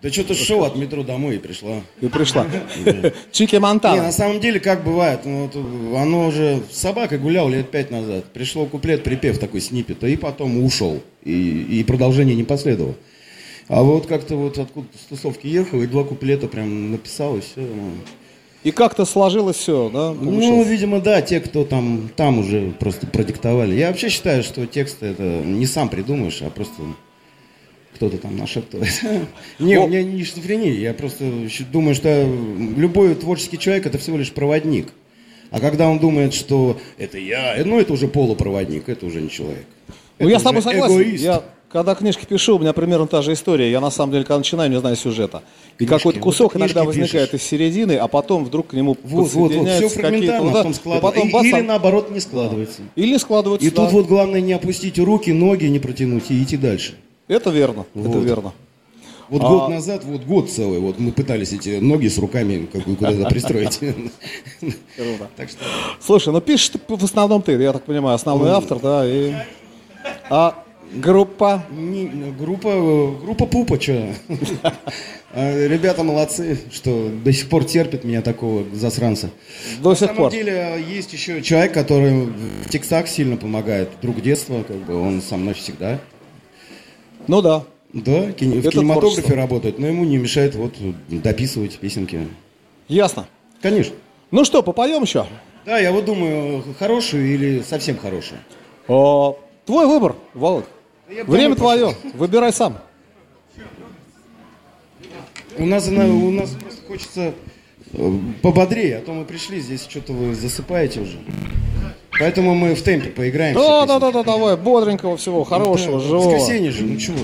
Да 0.00 0.10
что-то 0.10 0.34
шел 0.34 0.64
от 0.64 0.76
метро 0.76 1.02
домой 1.02 1.36
и 1.36 1.38
пришла. 1.38 1.82
И 2.00 2.06
пришла. 2.06 2.46
Чики 3.32 3.56
Не, 3.56 4.00
на 4.00 4.12
самом 4.12 4.40
деле, 4.40 4.58
как 4.58 4.84
бывает, 4.84 5.20
ну, 5.24 5.50
вот, 5.52 5.96
оно 5.98 6.28
уже 6.28 6.62
с 6.70 6.78
собакой 6.78 7.18
гулял 7.18 7.48
лет 7.50 7.70
пять 7.70 7.90
назад. 7.90 8.24
Пришло 8.32 8.64
куплет, 8.66 9.04
припев 9.04 9.38
такой 9.38 9.60
снипет, 9.60 10.02
и 10.04 10.16
потом 10.16 10.64
ушел. 10.64 11.02
И, 11.22 11.80
и 11.80 11.84
продолжение 11.84 12.36
не 12.36 12.44
последовало. 12.44 12.94
А 13.68 13.82
вот 13.82 14.06
как-то 14.06 14.36
вот 14.36 14.58
откуда 14.58 14.86
с 14.94 15.06
тусовки 15.06 15.46
ехал, 15.46 15.82
и 15.82 15.86
два 15.86 16.04
куплета 16.04 16.46
прям 16.46 16.92
написал, 16.92 17.36
и 17.36 17.40
все. 17.40 17.66
И 18.62 18.70
как-то 18.70 19.04
сложилось 19.04 19.56
все, 19.56 19.90
да? 19.92 20.12
Ну, 20.12 20.32
получилось? 20.32 20.68
видимо, 20.68 21.00
да, 21.00 21.22
те, 21.22 21.40
кто 21.40 21.64
там, 21.64 22.10
там 22.16 22.40
уже 22.40 22.72
просто 22.78 23.06
продиктовали. 23.06 23.74
Я 23.74 23.88
вообще 23.88 24.08
считаю, 24.08 24.42
что 24.42 24.66
тексты 24.66 25.06
это 25.06 25.22
не 25.22 25.66
сам 25.66 25.88
придумаешь, 25.88 26.42
а 26.42 26.50
просто 26.50 26.82
кто-то 27.94 28.18
там 28.18 28.36
нашептывает. 28.36 28.92
Не, 29.58 29.78
у 29.78 29.88
меня 29.88 30.02
не 30.02 30.22
шизофрения, 30.22 30.72
я 30.72 30.92
просто 30.92 31.24
думаю, 31.72 31.94
что 31.94 32.28
любой 32.76 33.14
творческий 33.14 33.58
человек 33.58 33.86
это 33.86 33.98
всего 33.98 34.18
лишь 34.18 34.32
проводник. 34.32 34.88
А 35.50 35.60
когда 35.60 35.88
он 35.88 35.98
думает, 35.98 36.34
что 36.34 36.78
это 36.98 37.18
я, 37.18 37.56
ну 37.64 37.80
это 37.80 37.92
уже 37.92 38.08
полупроводник, 38.08 38.88
это 38.88 39.06
уже 39.06 39.22
не 39.22 39.30
человек. 39.30 39.64
Ну, 40.18 40.28
я 40.28 40.38
с 40.38 40.42
тобой 40.42 40.62
согласен. 40.62 41.02
эгоист. 41.02 41.24
Я, 41.24 41.42
когда 41.70 41.94
книжки 41.94 42.24
пишу, 42.24 42.56
у 42.56 42.58
меня 42.58 42.72
примерно 42.72 43.06
та 43.06 43.22
же 43.22 43.32
история. 43.32 43.70
Я 43.70 43.80
на 43.80 43.90
самом 43.90 44.12
деле, 44.12 44.24
когда 44.24 44.38
начинаю, 44.38 44.70
не 44.70 44.78
знаю 44.78 44.96
сюжета. 44.96 45.42
И 45.78 45.84
какой-то 45.86 46.18
вот 46.20 46.24
кусок 46.24 46.52
книжки 46.52 46.72
иногда 46.72 46.84
возникает 46.84 47.30
пишешь. 47.30 47.44
из 47.46 47.50
середины, 47.50 47.92
а 47.96 48.06
потом 48.08 48.44
вдруг 48.44 48.68
к 48.68 48.72
нему 48.72 48.96
Вот, 49.02 49.30
вот, 49.32 49.52
вот, 49.52 49.68
все 49.68 49.88
фрагментарно, 49.88 50.50
да, 50.50 50.56
потом 50.58 50.74
складывается. 50.74 51.20
потом 51.20 51.30
бац, 51.32 51.44
Или 51.44 51.60
наоборот 51.60 52.10
не 52.10 52.20
складывается. 52.20 52.82
Или 52.94 53.12
не 53.12 53.18
складываются, 53.18 53.66
И 53.66 53.70
да. 53.70 53.82
тут 53.82 53.92
вот 53.92 54.06
главное 54.06 54.40
не 54.40 54.52
опустить 54.52 54.98
руки, 54.98 55.32
ноги 55.32 55.66
не 55.66 55.78
протянуть 55.78 56.30
и 56.30 56.42
идти 56.42 56.56
дальше. 56.56 56.94
Это 57.28 57.50
верно, 57.50 57.84
это 57.94 58.08
Вот. 58.08 58.24
верно. 58.24 58.52
Вот 59.28 59.42
А- 59.42 59.48
год 59.48 59.68
назад, 59.70 60.04
вот 60.04 60.22
год 60.22 60.48
целый, 60.48 60.78
вот 60.78 61.00
мы 61.00 61.10
пытались 61.10 61.52
эти 61.52 61.80
ноги 61.80 62.06
с 62.06 62.16
руками 62.16 62.68
как 62.72 62.84
бы 62.84 62.94
куда-то 62.94 63.24
пристроить. 63.28 63.80
Слушай, 66.00 66.32
ну 66.32 66.40
пишешь 66.40 66.70
в 66.88 67.04
основном 67.04 67.42
ты, 67.42 67.52
я 67.60 67.72
так 67.72 67.82
понимаю, 67.82 68.14
основной 68.14 68.50
автор, 68.50 68.78
да. 68.78 69.04
А 70.30 70.62
группа? 70.94 71.64
не- 71.70 72.32
группа, 72.38 72.70
группа 73.22 73.46
пупа, 73.46 73.80
что? 73.80 74.14
Ребята 75.34 76.02
молодцы, 76.02 76.58
что 76.72 77.10
до 77.24 77.32
сих 77.32 77.48
пор 77.48 77.64
терпят 77.64 78.04
меня 78.04 78.22
такого 78.22 78.64
засранца. 78.74 79.30
До 79.82 79.90
На 79.90 79.96
сих 79.96 80.06
самом 80.08 80.16
пор. 80.22 80.30
деле 80.32 80.82
есть 80.88 81.12
еще 81.12 81.42
человек, 81.42 81.74
который 81.74 82.26
в 82.64 82.68
текстах 82.70 83.08
сильно 83.08 83.36
помогает. 83.36 83.90
Друг 84.00 84.20
детства, 84.22 84.62
как 84.66 84.76
бы 84.76 84.94
он 85.00 85.20
со 85.20 85.36
мной 85.36 85.54
всегда. 85.54 85.98
Ну 87.26 87.42
да. 87.42 87.64
Да, 87.92 88.30
кине- 88.30 88.60
в 88.60 88.68
кинематографе 88.70 89.00
творчество. 89.22 89.36
работает, 89.36 89.78
но 89.78 89.86
ему 89.88 90.04
не 90.04 90.16
мешает 90.18 90.54
вот 90.54 90.74
дописывать 91.08 91.78
песенки. 91.78 92.28
Ясно. 92.88 93.26
Конечно. 93.62 93.94
Ну 94.30 94.44
что, 94.44 94.62
попоем 94.62 95.02
еще? 95.02 95.26
Да, 95.64 95.78
я 95.78 95.92
вот 95.92 96.04
думаю, 96.04 96.62
хорошую 96.78 97.26
или 97.32 97.62
совсем 97.62 97.96
хорошую. 97.98 98.40
О, 98.88 99.38
твой 99.64 99.86
выбор, 99.86 100.16
Володь. 100.34 100.64
Я 101.08 101.24
Время 101.24 101.54
домой 101.54 101.56
твое, 101.56 101.96
выбирай 102.14 102.52
сам. 102.52 102.78
У 105.58 105.64
нас, 105.64 105.88
у 105.88 106.30
нас 106.30 106.50
просто 106.50 106.86
хочется 106.86 107.34
э, 107.92 108.18
пободрее, 108.42 108.98
а 108.98 109.00
то 109.00 109.12
мы 109.12 109.24
пришли, 109.24 109.60
здесь 109.60 109.86
что-то 109.88 110.12
вы 110.12 110.34
засыпаете 110.34 111.00
уже. 111.00 111.18
Поэтому 112.18 112.54
мы 112.54 112.74
в 112.74 112.82
темпе 112.82 113.10
поиграем. 113.10 113.54
Да, 113.54 113.86
да, 113.86 113.98
да, 113.98 114.10
да, 114.10 114.22
давай, 114.22 114.56
бодренького 114.56 115.16
всего, 115.16 115.44
хорошего, 115.44 115.98
Да, 115.98 116.06
живого. 116.06 116.34
Воскресенье 116.34 116.70
же, 116.70 116.84
ну 116.84 116.96
чего? 116.98 117.18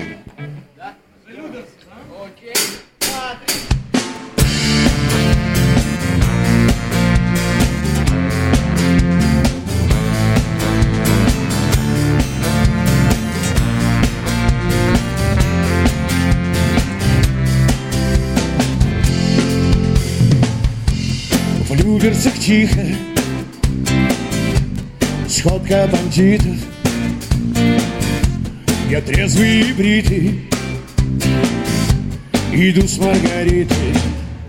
Люберцах 22.02 22.34
тихо 22.34 22.80
Сходка 25.28 25.88
бандитов 25.92 26.56
Я 28.90 29.00
трезвый 29.00 29.60
и 29.60 29.72
бритый 29.72 30.40
Иду 32.52 32.88
с 32.88 32.98
Маргаритой 32.98 33.94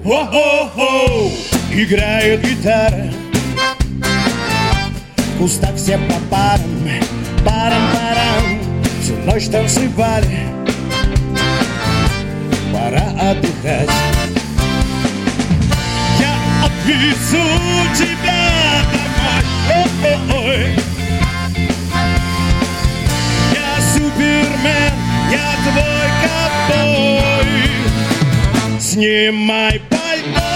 О-хо-хо 0.04 1.32
Играет 1.72 2.42
гитара 2.42 3.14
В 5.18 5.38
кустах 5.38 5.76
все 5.76 6.00
по 6.00 6.16
парам 6.32 6.90
Парам-парам 7.46 8.62
Всю 9.00 9.16
ночь 9.28 9.46
танцевали 9.46 10.40
Пора 12.74 13.30
отдыхать 13.30 14.23
отвезу 16.94 17.48
тебя 17.96 18.84
домой. 18.94 19.86
Ой-ой-ой. 20.04 20.64
Я 23.54 23.72
супермен, 23.94 24.96
я 25.32 25.50
твой 25.64 26.08
ковбой. 26.68 27.52
Снимай 28.80 29.76
пальто, 29.90 30.52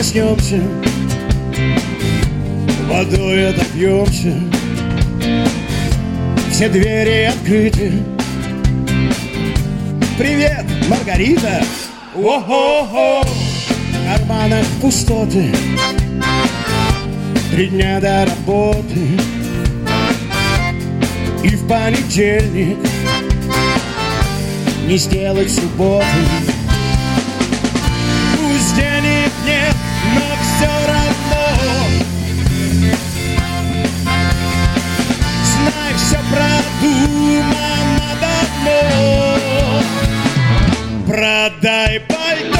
проснемся 0.00 0.58
Водой 2.88 3.50
отопьемся 3.50 4.34
Все 6.50 6.70
двери 6.70 7.24
открыты. 7.24 7.92
Привет, 10.16 10.64
Маргарита! 10.88 11.62
О-хо-хо! 12.14 13.22
В 13.26 14.16
карманах 14.16 14.64
пустоты 14.80 15.52
Три 17.50 17.66
дня 17.66 18.00
до 18.00 18.24
работы. 18.24 19.00
И 21.44 21.48
в 21.48 21.68
понедельник. 21.68 22.78
Не 24.86 24.96
сделать 24.96 25.50
субботы 25.50 26.06
продумано 36.80 38.16
давно 38.20 39.82
Продай 41.06 42.00
пальто 42.00 42.59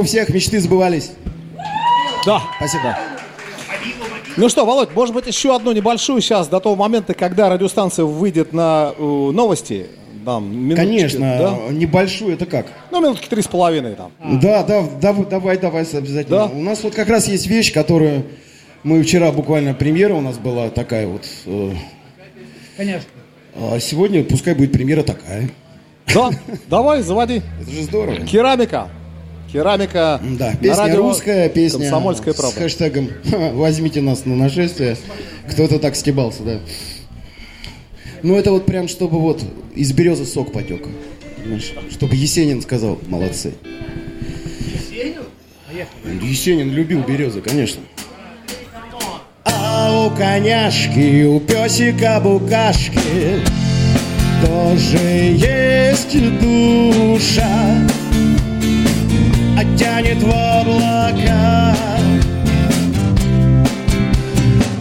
у 0.00 0.02
всех 0.04 0.30
мечты 0.30 0.58
сбывались. 0.60 1.12
Да. 2.26 2.42
Спасибо. 2.56 2.98
Ну 4.36 4.48
что, 4.48 4.64
Володь, 4.64 4.94
может 4.94 5.14
быть, 5.14 5.26
еще 5.26 5.54
одну 5.54 5.72
небольшую 5.72 6.20
сейчас, 6.22 6.48
до 6.48 6.60
того 6.60 6.74
момента, 6.76 7.14
когда 7.14 7.48
радиостанция 7.50 8.04
выйдет 8.04 8.52
на 8.52 8.92
э, 8.96 9.02
новости. 9.02 9.86
Там, 10.24 10.54
минуточки, 10.54 10.86
Конечно, 10.86 11.18
Да? 11.38 11.72
небольшую, 11.72 12.34
это 12.34 12.44
как? 12.46 12.66
Ну, 12.90 13.00
минутки 13.00 13.26
три 13.26 13.40
с 13.42 13.46
половиной 13.48 13.94
там. 13.94 14.12
Да, 14.40 14.62
да, 14.62 14.84
да, 15.00 15.12
давай, 15.14 15.58
давай, 15.58 15.82
обязательно. 15.82 16.36
Да? 16.36 16.44
У 16.46 16.60
нас 16.60 16.82
вот 16.82 16.94
как 16.94 17.08
раз 17.08 17.26
есть 17.26 17.46
вещь, 17.46 17.72
которую 17.72 18.24
мы 18.82 19.02
вчера 19.02 19.32
буквально 19.32 19.72
премьера 19.74 20.14
у 20.14 20.20
нас 20.20 20.36
была 20.38 20.68
такая 20.70 21.06
вот. 21.06 21.26
э, 21.46 21.72
Конечно. 22.76 23.08
а 23.56 23.78
сегодня 23.80 24.22
пускай 24.24 24.54
будет 24.54 24.72
премьера 24.72 25.02
такая. 25.02 25.50
Да, 26.14 26.30
давай, 26.68 27.02
заводи. 27.02 27.42
Это 27.60 27.70
же 27.70 27.82
здорово. 27.82 28.16
Керамика. 28.26 28.88
Керамика. 29.52 30.20
Да, 30.38 30.50
на 30.50 30.56
песня 30.56 30.76
радио 30.76 30.96
русская, 30.98 31.48
песня 31.48 31.80
Комсомольская 31.80 32.34
с 32.34 32.36
правда. 32.36 32.60
хэштегом 32.60 33.08
«Возьмите 33.54 34.00
нас 34.00 34.24
на 34.24 34.36
нашествие». 34.36 34.96
Кто-то 35.50 35.78
так 35.78 35.96
стебался, 35.96 36.42
да. 36.42 36.60
Ну, 38.22 38.36
это 38.36 38.52
вот 38.52 38.66
прям, 38.66 38.86
чтобы 38.86 39.18
вот 39.18 39.42
из 39.74 39.92
березы 39.92 40.24
сок 40.26 40.52
потек. 40.52 40.86
Понимаешь? 41.38 41.72
Чтобы 41.90 42.14
Есенин 42.14 42.62
сказал 42.62 42.98
«молодцы». 43.08 43.54
Есенин 46.22 46.70
любил 46.70 47.02
березы, 47.02 47.40
конечно. 47.40 47.82
А 49.44 50.06
у 50.06 50.10
коняшки, 50.10 51.24
у 51.24 51.40
песика 51.40 52.20
букашки 52.20 53.40
тоже 54.44 54.98
есть 54.98 56.40
душа, 56.40 57.78
тянет 59.80 60.22
в 60.22 60.28
облака. 60.28 61.74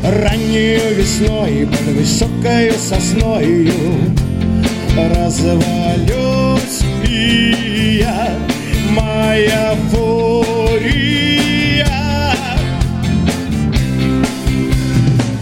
Раннею 0.04 0.96
весной 0.96 1.66
под 1.68 1.96
высокою 1.96 2.74
сосною 2.74 3.72
развалюсь 4.98 6.82
и 7.08 8.02
я, 8.02 8.38
моя 8.90 9.78
фурия. 9.90 11.88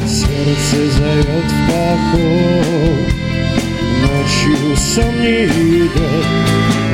Сердце 0.06 0.78
зовет 0.98 1.50
в 1.50 1.60
поход, 1.68 3.08
ночью 4.04 4.78
сон 4.78 5.16
не 5.22 5.46
идет. 5.46 6.87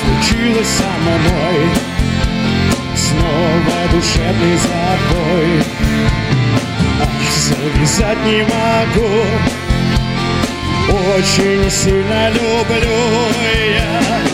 Случилось 0.00 0.66
со 0.66 0.88
мной, 1.02 1.68
снова 2.96 3.88
душевный 3.92 4.56
запой. 4.56 5.62
Ах, 7.02 7.20
завязать 7.36 8.24
не 8.24 8.42
могу, 8.42 9.24
очень 11.16 11.70
сильно 11.70 12.30
люблю 12.30 13.00
я. 13.74 14.29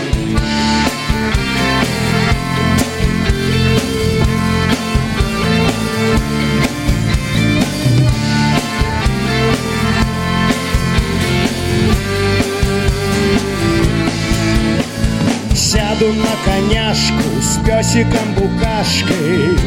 Сяду 16.07 16.13
на 16.15 16.37
коняшку 16.45 17.41
с 17.41 17.59
песиком 17.65 18.35
букашкой. 18.37 19.59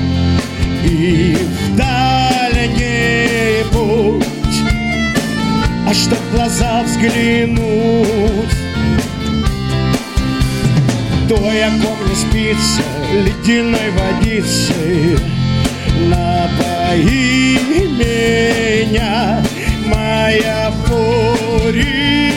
И 0.86 1.36
в 1.36 1.76
дальний 1.76 3.64
путь 3.72 4.26
А 5.88 5.94
чтоб 5.94 6.20
глаза 6.34 6.84
взглянуть. 6.84 8.56
То 11.28 11.52
я 11.52 11.70
помню 11.70 12.16
спится 12.16 12.84
ледяной 13.14 13.92
водицей. 13.92 15.18
Напои 16.08 17.60
меня, 17.70 19.44
моя 19.86 20.72
фурия 20.86 22.29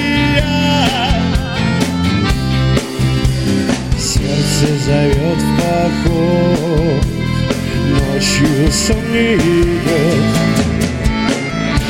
Сердце 4.63 4.85
зовет 4.85 5.39
в 5.39 5.57
поход, 5.57 7.05
ночью 7.89 8.71
сон 8.71 9.13
не 9.13 9.35
идет. 9.35 10.25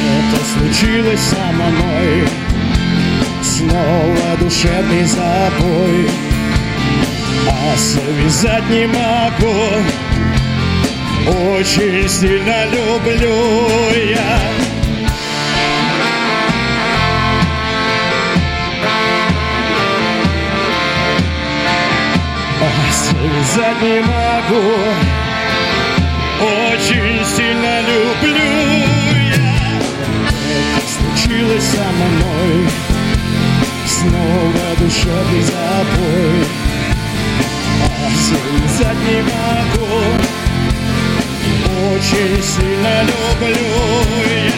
Это 0.09 0.39
случилось 0.55 1.21
со 1.21 1.53
мной, 1.53 2.29
снова 3.43 4.37
душевный 4.41 5.05
запой. 5.05 6.09
А 7.47 7.77
связать 7.77 8.71
не 8.71 8.87
могу, 8.87 9.83
очень 11.57 12.09
сильно 12.09 12.65
люблю 12.67 13.37
я. 14.15 14.72
Связать 23.23 23.81
не 23.83 24.01
могу. 24.01 24.67
Очень 26.41 27.25
сильно 27.25 27.81
люблю 27.83 28.51
я. 29.31 29.53
Это 30.51 30.83
случилось 30.89 31.63
со 31.63 31.87
мной. 31.93 32.69
Снова 33.87 34.67
душевный 34.81 35.43
запой 35.43 36.47
А 37.79 38.11
связать 38.27 39.03
не 39.09 39.21
могу. 39.23 39.93
Очень 41.95 42.43
сильно 42.43 43.03
люблю 43.03 43.67
я 44.47 44.52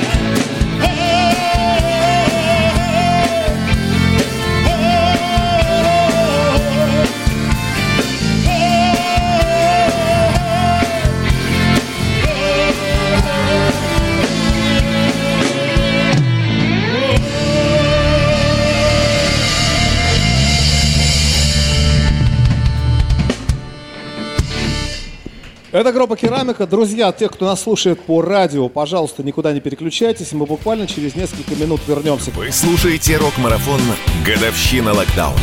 Это 25.75 25.93
группа 25.93 26.17
«Керамика». 26.17 26.69
Друзья, 26.69 27.11
те, 27.11 27.29
кто 27.29 27.47
нас 27.47 27.63
слушает 27.63 28.01
по 28.01 28.23
радио, 28.23 28.69
пожалуйста, 28.69 29.25
никуда 29.25 29.53
не 29.53 29.59
переключайтесь. 29.59 30.31
Мы 30.31 30.47
буквально 30.47 30.87
через 30.87 31.17
несколько 31.17 31.57
минут 31.57 31.81
вернемся. 31.89 32.31
Вы 32.31 32.53
слушаете 32.53 33.17
рок-марафон 33.17 33.81
«Годовщина 34.25 34.93
локдауна». 34.93 35.37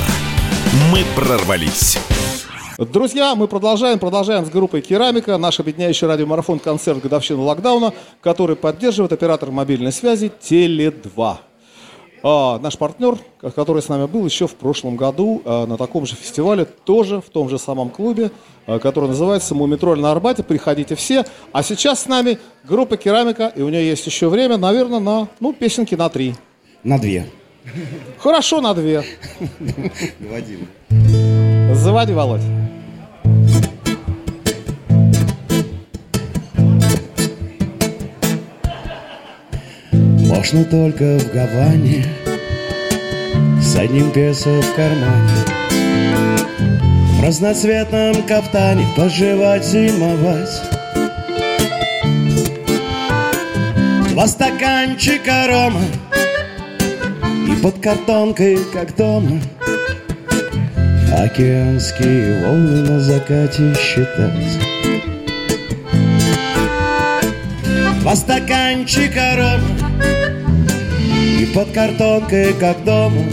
Мы 0.89 1.03
прорвались. 1.17 1.97
Друзья, 2.77 3.35
мы 3.35 3.49
продолжаем, 3.49 3.99
продолжаем 3.99 4.45
с 4.45 4.49
группой 4.49 4.79
«Керамика», 4.79 5.37
наш 5.37 5.59
объединяющий 5.59 6.07
радиомарафон 6.07 6.59
«Концерт 6.59 7.01
годовщины 7.01 7.41
локдауна», 7.41 7.93
который 8.21 8.55
поддерживает 8.55 9.11
оператор 9.11 9.51
мобильной 9.51 9.91
связи 9.91 10.31
«Теле2». 10.41 11.50
А, 12.23 12.59
наш 12.59 12.77
партнер, 12.77 13.17
который 13.55 13.81
с 13.81 13.89
нами 13.89 14.05
был 14.05 14.25
еще 14.25 14.47
в 14.47 14.55
прошлом 14.55 14.95
году 14.95 15.41
а, 15.43 15.65
на 15.65 15.77
таком 15.77 16.05
же 16.05 16.15
фестивале, 16.15 16.65
тоже 16.65 17.19
в 17.19 17.29
том 17.29 17.49
же 17.49 17.57
самом 17.57 17.89
клубе, 17.89 18.31
а, 18.67 18.79
который 18.79 19.09
называется 19.09 19.55
«Мумитроль 19.55 19.99
на 19.99 20.11
Арбате». 20.11 20.43
Приходите 20.43 20.95
все. 20.95 21.25
А 21.51 21.63
сейчас 21.63 22.01
с 22.01 22.07
нами 22.07 22.37
группа 22.63 22.97
«Керамика», 22.97 23.51
и 23.55 23.61
у 23.61 23.69
нее 23.69 23.87
есть 23.87 24.05
еще 24.05 24.29
время, 24.29 24.57
наверное, 24.57 24.99
на, 24.99 25.27
ну, 25.39 25.51
песенки 25.53 25.95
на 25.95 26.09
три. 26.09 26.35
На 26.83 26.99
две. 26.99 27.25
Хорошо, 28.19 28.61
на 28.61 28.73
две. 28.73 29.03
Вадим. 30.19 30.67
Заводи, 31.73 32.13
Володь. 32.13 32.60
Можно 40.41 40.65
только 40.65 41.19
в 41.19 41.31
Гаване. 41.31 42.03
С 43.61 43.75
одним 43.75 44.09
песо 44.09 44.49
в 44.49 44.75
кармане. 44.75 45.29
В 47.19 47.23
разноцветном 47.23 48.23
кафтане 48.23 48.87
Поживать, 48.97 49.63
зимовать 49.63 50.49
Два 54.09 54.27
стаканчика 54.27 55.45
рома. 55.47 55.83
И 57.47 57.61
под 57.61 57.79
картонкой, 57.79 58.57
как 58.73 58.95
дома. 58.95 59.39
Океанские 61.19 62.43
волны 62.43 62.89
на 62.89 62.99
закате 62.99 63.75
считать. 63.75 64.57
Два 67.99 68.15
стаканчика 68.15 69.35
рома 69.35 69.80
И 71.41 71.45
под 71.47 71.71
картонкой, 71.71 72.53
как 72.53 72.83
дома. 72.83 73.23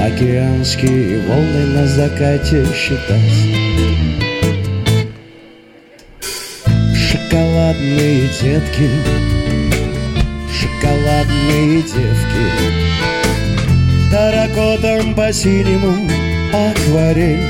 Океанские 0.00 1.26
волны 1.26 1.66
на 1.74 1.88
закате 1.88 2.64
считать. 2.72 3.18
Шоколадные 6.94 8.28
детки. 8.40 8.88
Шоколадные 10.56 11.82
девки. 11.82 12.46
Таракотом 14.12 15.16
по 15.16 15.32
синему 15.32 16.08
акварель. 16.52 17.42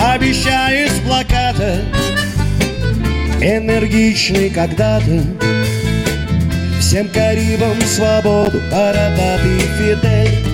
Обещает 0.00 0.92
с 0.92 1.00
плаката 1.00 1.82
Энергичный 3.40 4.50
когда-то. 4.50 5.22
Всем 6.80 7.08
Карибам 7.08 7.80
свободу 7.82 8.60
Бородатый 8.68 9.60
Фидель. 9.78 10.44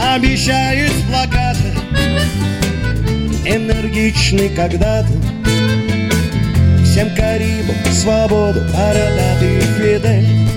Обещает 0.00 0.92
с 0.92 1.10
Энергичный 3.44 4.50
когда-то. 4.50 5.12
Всем 6.84 7.12
Карибам 7.16 7.74
свободу 7.92 8.60
Бородатый 8.72 9.60
Фидель 9.76 10.49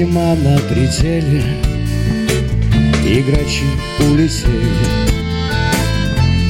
зима 0.00 0.34
на 0.34 0.58
пределе 0.60 1.42
И 3.04 3.20
грачи 3.20 3.66
улетели. 3.98 4.88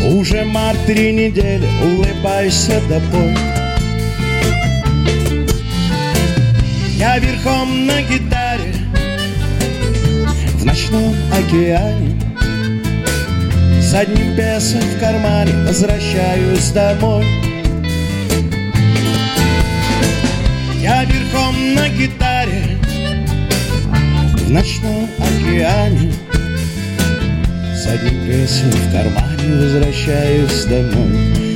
Уже 0.05 0.45
март 0.45 0.79
три 0.87 1.13
недели 1.13 1.69
Улыбайся 1.83 2.81
до 2.89 3.01
пой 3.11 3.35
Я 6.97 7.19
верхом 7.19 7.87
на 7.87 8.03
гитаре 8.03 8.73
В 10.55 10.65
ночном 10.65 11.15
океане. 11.33 12.21
С 13.81 13.93
одним 13.95 14.37
песом 14.37 14.81
в 14.81 15.01
кармане 15.01 15.53
Возвращаюсь 15.67 16.71
домой. 16.71 17.27
Я 20.81 21.05
верхом 21.05 21.75
на 21.75 21.89
гитаре 21.89 22.30
в 24.51 24.53
ночном 24.53 25.09
океане. 25.19 26.13
С 27.73 27.87
одним 27.87 28.27
песен 28.27 28.69
в 28.73 28.93
кармане 28.93 29.55
возвращаюсь 29.55 30.65
домой 30.65 31.50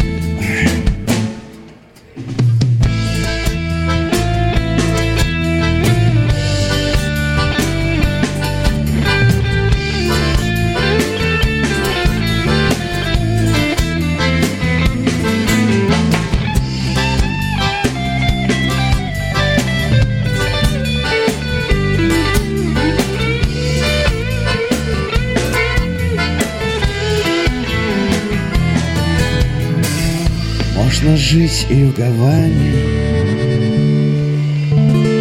жить 31.34 31.66
и 31.68 31.82
в 31.82 31.94
Гаване 31.94 32.74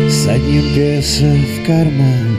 С 0.09 0.27
одним 0.27 0.75
песо 0.75 1.25
в 1.25 1.65
кармане 1.65 2.32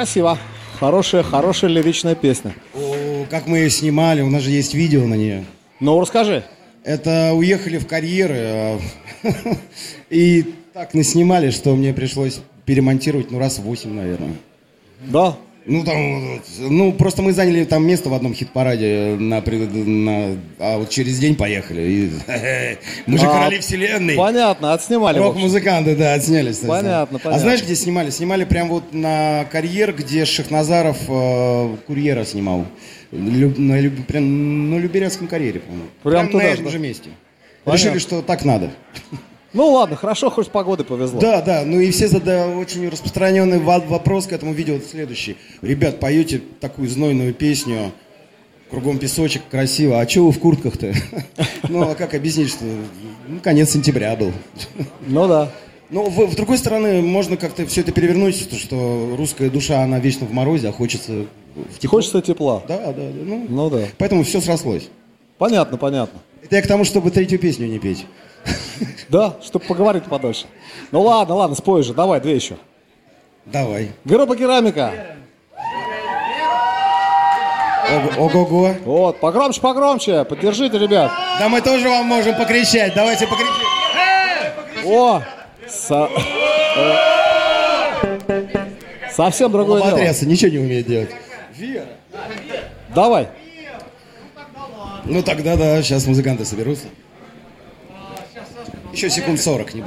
красиво. 0.00 0.38
Хорошая, 0.78 1.22
хорошая 1.22 1.70
лиричная 1.70 2.14
песня. 2.14 2.54
О, 2.74 3.26
как 3.28 3.46
мы 3.46 3.58
ее 3.58 3.68
снимали, 3.68 4.22
у 4.22 4.30
нас 4.30 4.42
же 4.42 4.50
есть 4.50 4.72
видео 4.72 5.06
на 5.06 5.12
нее. 5.12 5.44
Ну, 5.78 6.00
расскажи. 6.00 6.42
Это 6.84 7.32
уехали 7.34 7.76
в 7.76 7.86
карьеры 7.86 8.36
а, 8.38 8.78
и 10.10 10.54
так 10.72 10.94
наснимали, 10.94 11.50
что 11.50 11.76
мне 11.76 11.92
пришлось 11.92 12.40
перемонтировать, 12.64 13.30
ну, 13.30 13.38
раз 13.38 13.58
в 13.58 13.62
8, 13.64 13.92
наверное. 13.92 14.36
Да? 15.02 15.36
Ну, 15.66 15.84
там, 15.84 16.40
ну, 16.58 16.92
просто 16.92 17.20
мы 17.22 17.32
заняли 17.32 17.64
там 17.64 17.86
место 17.86 18.08
в 18.08 18.14
одном 18.14 18.34
хит-параде, 18.34 19.16
на, 19.18 19.40
на- 19.42 20.36
а 20.58 20.78
вот 20.78 20.88
через 20.88 21.18
день 21.18 21.34
поехали. 21.36 21.82
И, 21.82 22.10
мы 23.06 23.18
же 23.18 23.26
А, 23.26 23.30
короли 23.32 23.58
вселенной. 23.58 24.16
Понятно, 24.16 24.72
отснимали. 24.72 25.18
Рок-музыканты, 25.18 25.94
да, 25.96 26.14
отснялись. 26.14 26.58
Понятно, 26.58 27.18
сказать. 27.18 27.22
понятно. 27.22 27.34
А 27.34 27.38
знаешь, 27.38 27.62
где 27.62 27.74
снимали? 27.76 28.08
Снимали 28.10 28.44
прям 28.44 28.68
вот 28.70 28.94
на 28.94 29.44
карьер, 29.52 29.92
где 29.92 30.24
Шахназаров 30.24 30.96
э, 31.08 31.76
курьера 31.86 32.24
снимал. 32.24 32.64
Люб- 33.12 33.58
на, 33.58 33.78
Люб- 33.80 34.06
прям 34.06 34.70
на 34.70 34.78
Люберецком 34.78 35.28
карьере, 35.28 35.60
по-моему. 35.60 35.88
Прям 36.02 36.28
туда 36.28 36.44
на 36.44 36.48
этом 36.48 36.64
да? 36.64 36.70
же 36.70 36.78
месте. 36.78 37.10
Понятно. 37.64 37.84
Решили, 37.86 37.98
что 37.98 38.22
так 38.22 38.44
надо. 38.46 38.70
Ну 39.52 39.70
ладно, 39.72 39.96
хорошо, 39.96 40.30
хоть 40.30 40.46
с 40.46 40.48
погодой 40.48 40.86
повезло. 40.86 41.20
Да, 41.20 41.42
да, 41.42 41.62
ну 41.64 41.80
и 41.80 41.90
все 41.90 42.06
задают 42.06 42.56
очень 42.56 42.88
распространенный 42.88 43.58
вопрос 43.58 44.26
к 44.26 44.32
этому 44.32 44.52
видео 44.52 44.78
следующий. 44.78 45.36
Ребят, 45.60 45.98
поете 45.98 46.40
такую 46.60 46.88
знойную 46.88 47.34
песню, 47.34 47.92
кругом 48.70 48.98
песочек, 48.98 49.42
красиво, 49.50 50.00
а 50.00 50.06
чего 50.06 50.26
вы 50.26 50.32
в 50.32 50.38
куртках-то? 50.38 50.94
Ну, 51.68 51.82
а 51.82 51.94
как 51.94 52.14
объяснить, 52.14 52.50
что 52.50 52.64
ну, 53.28 53.40
конец 53.40 53.70
сентября 53.70 54.16
был? 54.16 54.32
Ну 55.06 55.28
да. 55.28 55.50
Но 55.90 56.04
в, 56.04 56.32
с 56.32 56.36
другой 56.36 56.56
стороны, 56.56 57.02
можно 57.02 57.36
как-то 57.36 57.66
все 57.66 57.80
это 57.80 57.90
перевернуть, 57.90 58.48
то, 58.48 58.56
что 58.56 59.14
русская 59.18 59.50
душа, 59.50 59.82
она 59.82 59.98
вечно 59.98 60.24
в 60.26 60.32
морозе, 60.32 60.68
а 60.68 60.72
хочется 60.72 61.26
в 61.56 61.78
тепло. 61.78 61.98
Хочется 61.98 62.22
тепла. 62.22 62.62
Да, 62.68 62.78
да, 62.78 62.92
да. 62.92 63.02
Ну, 63.24 63.46
Ну 63.48 63.70
да. 63.70 63.86
Поэтому 63.98 64.22
все 64.22 64.40
срослось. 64.40 64.88
Понятно, 65.36 65.76
понятно. 65.76 66.20
Это 66.42 66.56
я 66.56 66.62
к 66.62 66.68
тому, 66.68 66.84
чтобы 66.84 67.10
третью 67.10 67.40
песню 67.40 67.66
не 67.66 67.80
петь. 67.80 68.06
Да, 69.08 69.34
чтобы 69.42 69.64
поговорить 69.64 70.04
подольше. 70.04 70.46
Ну 70.92 71.00
ладно, 71.02 71.34
ладно, 71.34 71.56
спой 71.56 71.82
же, 71.82 71.92
давай, 71.94 72.20
две 72.20 72.34
еще. 72.36 72.56
Давай. 73.46 73.90
Группа 74.04 74.36
керамика. 74.36 74.92
Ого- 77.92 78.24
Ого-го. 78.26 78.74
Вот, 78.84 79.18
погромче, 79.20 79.60
погромче, 79.60 80.24
поддержите, 80.24 80.78
ребят. 80.78 81.10
Да 81.40 81.48
мы 81.48 81.60
тоже 81.60 81.88
вам 81.88 82.06
можем 82.06 82.36
покричать. 82.36 82.94
Давайте 82.94 83.26
покричим. 83.26 83.50
О, 84.86 85.22
со- 85.68 86.08
совсем 89.12 89.50
другое 89.50 89.80
дело. 89.82 89.90
Лоботрясы 89.92 90.26
ничего 90.26 90.50
не 90.52 90.58
умеет 90.58 90.86
делать. 90.86 91.10
Давай. 92.94 93.28
Ну 95.04 95.22
тогда 95.22 95.56
да, 95.56 95.82
сейчас 95.82 96.06
музыканты 96.06 96.44
соберутся. 96.44 96.86
Еще 98.92 99.08
секунд 99.10 99.40
40, 99.40 99.74
не 99.74 99.82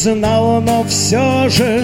знала, 0.00 0.60
но 0.60 0.84
все 0.84 1.48
же 1.48 1.82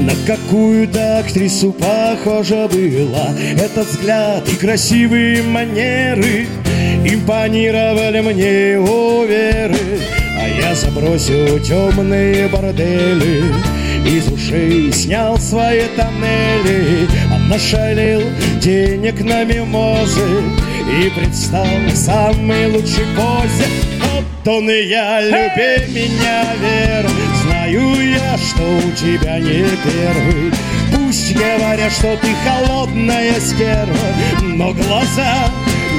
На 0.00 0.12
какую-то 0.26 1.18
актрису 1.18 1.72
похожа 1.72 2.68
была. 2.68 3.28
Этот 3.56 3.88
взгляд 3.88 4.48
и 4.48 4.56
красивые 4.56 5.42
манеры 5.42 6.46
Импонировали 7.04 8.20
мне 8.20 8.78
уверы 8.78 10.00
А 10.40 10.48
я 10.48 10.74
забросил 10.74 11.58
темные 11.60 12.48
бордели 12.48 13.42
Из 14.06 14.28
ушей 14.28 14.92
снял 14.92 15.36
свои 15.38 15.82
тоннели. 15.96 17.08
А 17.32 17.38
нашалил 17.48 18.22
денег 18.60 19.20
на 19.22 19.44
мимозы 19.44 20.42
И 21.02 21.10
предстал 21.10 21.66
в 21.88 21.96
самой 21.96 22.66
лучшей 22.70 23.06
позе 23.16 23.66
Вот 24.04 24.54
он 24.54 24.70
и 24.70 24.82
я, 24.84 25.20
люби 25.20 25.92
меня, 25.92 26.44
Вера 26.60 27.10
Знаю 27.66 28.12
я, 28.12 28.38
что 28.38 28.62
у 28.62 28.92
тебя 28.92 29.40
не 29.40 29.64
первый. 29.64 30.52
Пусть 30.94 31.34
говорят, 31.34 31.90
что 31.90 32.16
ты 32.18 32.32
холодная 32.44 33.40
стерва 33.40 34.14
Но 34.42 34.72
глаза 34.72 35.50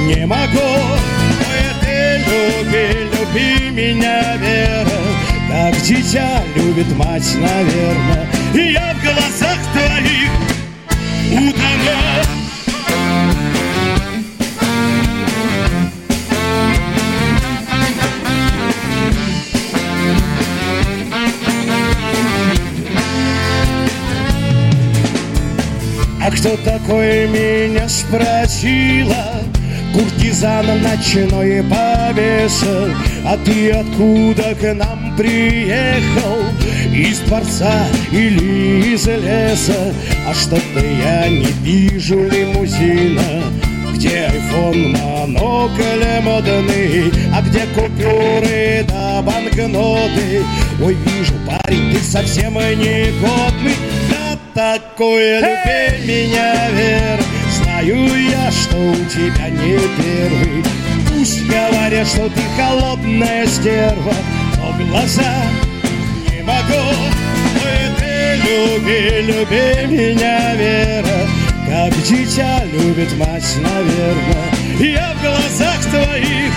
не 0.06 0.24
могу. 0.24 0.56
Ой, 0.56 1.60
ты 1.82 2.24
люби, 2.24 3.10
люби 3.12 3.70
меня, 3.70 4.36
Вера. 4.36 4.88
Как 5.50 5.82
дитя 5.82 6.42
любит 6.56 6.90
мать, 6.96 7.36
наверное 7.36 8.26
И 8.54 8.72
я 8.72 8.94
в 8.94 9.02
глазах 9.02 9.58
твоих 9.74 10.30
утону 11.32 12.28
кто 26.38 26.56
такой 26.58 27.26
меня 27.26 27.88
спросила? 27.88 29.42
Куртизана 29.92 30.76
ночной 30.76 31.64
повеса 31.64 32.94
А 33.24 33.36
ты 33.44 33.70
откуда 33.70 34.54
к 34.54 34.74
нам 34.74 35.16
приехал? 35.16 36.44
Из 36.94 37.18
дворца 37.20 37.86
или 38.12 38.94
из 38.94 39.06
леса? 39.06 39.92
А 40.28 40.34
что-то 40.34 40.80
я 40.80 41.28
не 41.28 41.50
вижу 41.62 42.28
лимузина 42.28 43.42
где 43.94 44.26
айфон, 44.26 44.92
монокль 44.92 46.20
модный, 46.22 47.10
а 47.34 47.42
где 47.42 47.62
купюры 47.74 48.86
да 48.88 49.20
банкноты? 49.22 50.44
Ой, 50.80 50.96
вижу, 51.04 51.34
парень, 51.44 51.92
ты 51.92 52.00
совсем 52.00 52.54
негодный, 52.54 53.74
такое 54.58 55.38
люби 55.38 56.04
меня, 56.04 56.68
Вер. 56.70 57.20
Знаю 57.58 58.28
я, 58.28 58.50
что 58.50 58.76
у 58.76 59.04
тебя 59.04 59.50
не 59.50 59.78
первый. 60.02 60.64
Пусть 61.08 61.46
говорят, 61.46 62.08
что 62.08 62.28
ты 62.28 62.40
холодная 62.56 63.46
стерва, 63.46 64.14
но 64.56 64.72
глаза 64.84 65.34
не 66.28 66.42
могу. 66.42 66.88
Ой, 67.62 67.94
ты 68.00 68.40
люби, 68.46 69.20
люби 69.30 69.96
меня, 69.96 70.54
Вера, 70.56 71.20
как 71.68 71.92
дитя 72.02 72.64
любит 72.72 73.16
мать, 73.16 73.56
наверное. 73.62 74.50
Я 74.80 75.14
в 75.14 75.22
глазах 75.22 75.80
твоих 75.84 76.52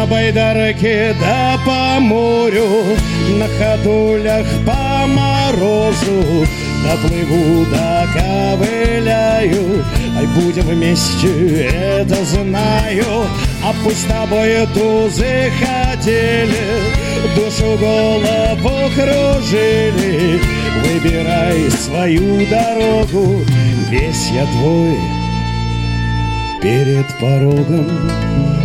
на 0.00 0.06
байдарке 0.06 1.14
да 1.20 1.58
по 1.66 2.00
морю, 2.00 2.96
на 3.38 3.46
ходулях 3.58 4.46
по 4.64 5.06
морозу, 5.06 6.46
доплыву, 6.82 7.66
доковыляю, 7.66 9.64
ай, 10.16 10.26
будем 10.36 10.62
вместе, 10.68 11.66
это 11.66 12.24
знаю, 12.24 13.26
а 13.62 13.74
пусть 13.84 14.02
с 14.02 14.04
тобой 14.04 14.66
тузы 14.72 15.52
ходили, 15.60 16.66
душу 17.36 17.76
голову 17.78 18.90
кружили, 18.94 20.40
выбирай 20.82 21.70
свою 21.72 22.46
дорогу, 22.46 23.44
весь 23.90 24.30
я 24.30 24.46
твой 24.46 24.96
перед 26.62 27.06
порогом. 27.18 28.59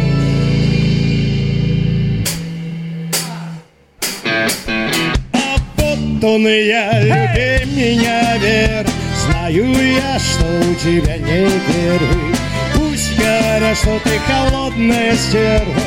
А 6.26 6.28
вот 6.28 6.36
он 6.36 6.48
и 6.48 6.66
я, 6.66 7.02
люби 7.02 7.66
меня, 7.72 8.38
Вер 8.38 8.86
Знаю 9.26 9.66
я, 9.96 10.18
что 10.20 10.46
у 10.46 10.76
тебя 10.76 11.18
не 11.18 11.50
первый 11.50 12.36
Пусть 12.74 13.16
говорят, 13.18 13.78
что 13.78 14.00
ты 14.04 14.18
холодная 14.28 15.16
стерва 15.16 15.84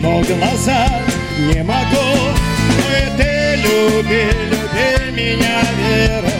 Но 0.00 0.22
глаза 0.22 0.88
не 1.38 1.62
могу. 1.62 2.32
Но 2.66 3.16
ты 3.18 3.56
люби, 3.56 4.24
люби 4.50 5.22
меня, 5.22 5.60
Вера. 5.78 6.32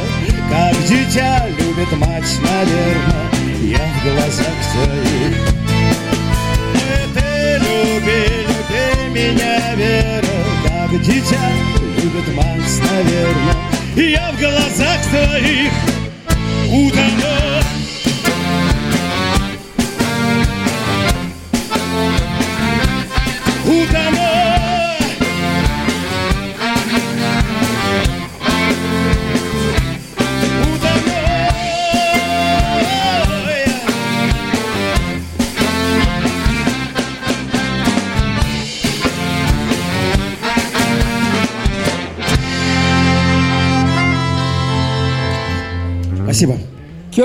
Как 0.51 0.84
дитя 0.86 1.47
любит 1.59 1.92
мать, 1.99 2.38
наверное 2.40 3.30
Я 3.62 3.78
в 3.78 4.05
глазах 4.05 4.57
твоих. 4.72 5.36
Ты 7.12 7.59
люби, 7.59 8.24
люби 8.47 9.20
меня, 9.20 9.74
Вера 9.74 10.24
Как 10.95 11.03
дитя 11.03 11.40
любит 11.97 12.36
мать, 12.36 12.80
наверное 12.92 13.57
Я 13.97 14.30
в 14.30 14.38
глазах 14.38 15.03
твоих 15.11 15.72
Утону 16.70 17.43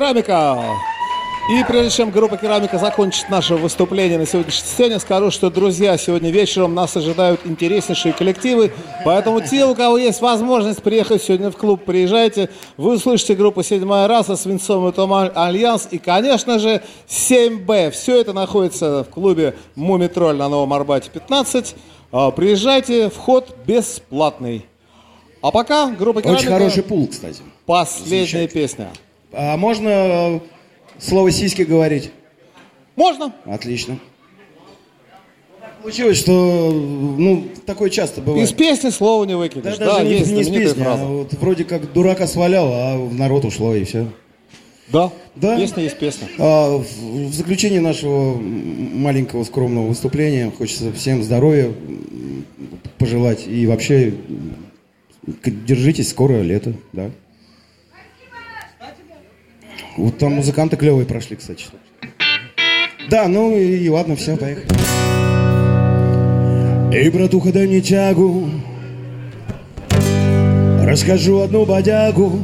Керамика. 0.10 0.57
И 1.51 1.64
прежде 1.68 1.97
чем 1.97 2.10
группа 2.12 2.38
«Керамика» 2.38 2.80
закончит 2.80 3.30
наше 3.30 3.55
выступление 3.55 4.18
на 4.18 4.26
сегодняшней 4.26 4.68
сцене, 4.68 4.99
скажу, 4.99 5.30
что, 5.30 5.51
друзья, 5.51 5.97
сегодня 5.97 6.32
вечером 6.32 6.74
нас 6.74 6.95
ожидают 6.97 7.41
интереснейшие 7.45 8.14
коллективы, 8.14 8.72
поэтому 9.05 9.41
те, 9.41 9.66
у 9.66 9.76
кого 9.76 9.97
есть 9.99 10.22
возможность 10.22 10.82
приехать 10.82 11.22
сегодня 11.24 11.51
в 11.51 11.57
клуб, 11.57 11.86
приезжайте. 11.86 12.49
Вы 12.78 12.95
услышите 12.95 13.36
группу 13.36 13.62
«Седьмая 13.62 14.07
раса», 14.07 14.36
«Свинцовый 14.36 14.93
туман», 14.93 15.32
«Альянс» 15.36 15.88
и, 15.91 15.99
конечно 15.99 16.57
же, 16.60 16.82
7Б. 17.07 17.91
Все 17.91 18.20
это 18.20 18.34
находится 18.34 19.03
в 19.03 19.10
клубе 19.10 19.55
«Мумитроль» 19.76 20.38
на 20.38 20.49
Новом 20.49 20.74
Арбате 20.74 21.10
15. 21.12 21.76
А, 22.12 22.32
Приезжайте, 22.32 23.10
вход 23.10 23.55
бесплатный. 23.66 24.66
А 25.41 25.51
пока 25.51 25.88
группа 25.88 26.22
«Керамика» 26.22 26.41
Очень 26.41 26.51
хороший 26.51 26.84
пул, 26.84 27.07
кстати. 27.07 27.41
последняя 27.66 28.47
песня. 28.47 28.89
А 29.32 29.57
можно 29.57 29.89
э, 29.89 30.39
слово 30.99 31.32
сиськи 31.32 31.61
говорить? 31.63 32.11
Можно? 32.95 33.34
Отлично. 33.45 33.99
Получилось, 35.82 36.17
что 36.17 36.71
ну 36.71 37.45
такое 37.65 37.89
часто 37.89 38.21
бывает. 38.21 38.49
Из 38.49 38.53
песни 38.53 38.89
слова 38.89 39.23
не 39.23 39.34
Да, 39.34 39.38
выкинешь. 39.38 39.63
даже 39.63 39.80
Да, 39.80 40.03
не, 40.03 40.11
есть 40.11 40.32
не 40.32 40.41
из 40.41 40.47
знаменитая 40.47 40.67
песни, 40.73 40.84
фраза. 40.84 41.03
а 41.03 41.05
вот 41.07 41.34
вроде 41.36 41.63
как 41.63 41.93
дурака 41.93 42.27
свалял, 42.27 42.67
а 42.73 42.97
в 42.97 43.13
народ 43.15 43.45
ушло 43.45 43.73
и 43.75 43.86
все. 43.86 44.07
Да, 44.91 45.11
Да. 45.36 45.55
песня 45.55 45.84
есть 45.84 45.97
песня. 45.99 46.27
А, 46.38 46.77
в, 46.80 46.84
в 47.30 47.34
заключении 47.34 47.80
нашего 47.80 48.34
маленького 48.36 49.43
скромного 49.45 49.88
выступления 49.88 50.51
хочется 50.57 50.91
всем 50.91 51.23
здоровья 51.23 51.71
пожелать 52.97 53.47
и 53.47 53.65
вообще 53.67 54.13
держитесь, 55.45 56.09
скоро 56.09 56.41
лето, 56.41 56.73
да. 56.91 57.11
Вот 60.00 60.18
там 60.18 60.36
музыканты 60.36 60.78
клевые 60.78 61.06
прошли, 61.06 61.36
кстати. 61.36 61.66
Да, 63.10 63.28
ну 63.28 63.58
и, 63.58 63.80
и 63.80 63.89
ладно, 63.89 64.16
все, 64.16 64.38
поехали. 64.38 64.66
Эй, 66.93 67.10
братуха, 67.10 67.52
дай 67.52 67.68
мне 67.68 67.82
тягу 67.82 68.50
Расскажу 70.84 71.41
одну 71.41 71.66
бодягу 71.66 72.39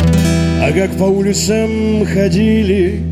А 0.00 0.72
как 0.72 0.96
по 0.96 1.04
улицам 1.04 2.06
ходили 2.06 3.02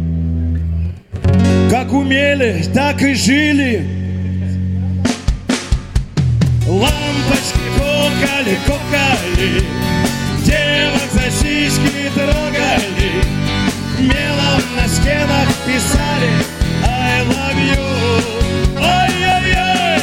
Как 1.70 1.92
умели, 1.92 2.64
так 2.72 3.02
и 3.02 3.12
жили 3.12 3.82
Лампочки 6.66 7.60
кокали, 7.76 8.56
кокали 8.66 9.60
Девок 10.46 11.12
за 11.12 11.30
сиськи 11.30 11.93
трогали 12.14 13.12
Мелом 13.98 14.62
на 14.76 14.88
стенах 14.88 15.48
писали 15.66 16.30
I 16.86 17.24
love 17.26 17.58
you 17.58 17.94
Ой-ой-ой. 18.76 20.02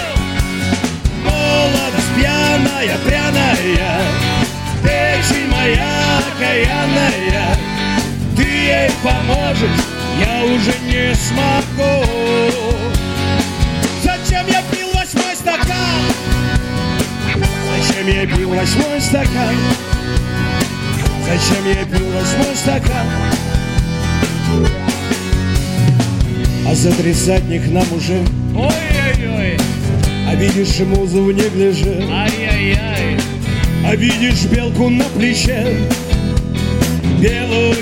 Молодость 1.23 2.13
пьяная, 2.15 2.97
пряная 3.05 4.01
Печень 4.83 5.47
моя 5.49 6.19
окаянная. 6.35 7.55
Ты 8.35 8.43
ей 8.43 8.91
поможешь, 9.03 9.69
я 10.19 10.43
уже 10.45 10.73
не 10.85 11.13
смогу. 11.15 12.05
Зачем 14.03 14.47
я 14.47 14.61
пил 14.71 14.89
восьмой 14.93 15.35
стакан? 15.35 16.01
Зачем 17.87 18.07
я 18.07 18.25
пил 18.25 18.49
восьмой 18.49 18.99
стакан? 18.99 19.55
Зачем 21.41 21.65
я 21.65 21.85
пил 21.85 22.05
восьмой 22.11 22.55
стакан? 22.55 23.07
А 26.67 26.75
за 26.75 26.91
тридцатник 26.91 27.67
нам 27.71 27.85
уже. 27.93 28.23
Ой-ой-ой. 28.55 29.57
А 30.27 30.35
видишь 30.35 30.79
музу 30.79 31.23
в 31.23 31.33
неглиже? 31.33 32.05
Ай-яй-яй. 32.11 33.19
А 33.85 33.95
видишь 33.95 34.45
белку 34.45 34.89
на 34.89 35.03
плече? 35.05 35.77
Белую. 37.19 37.75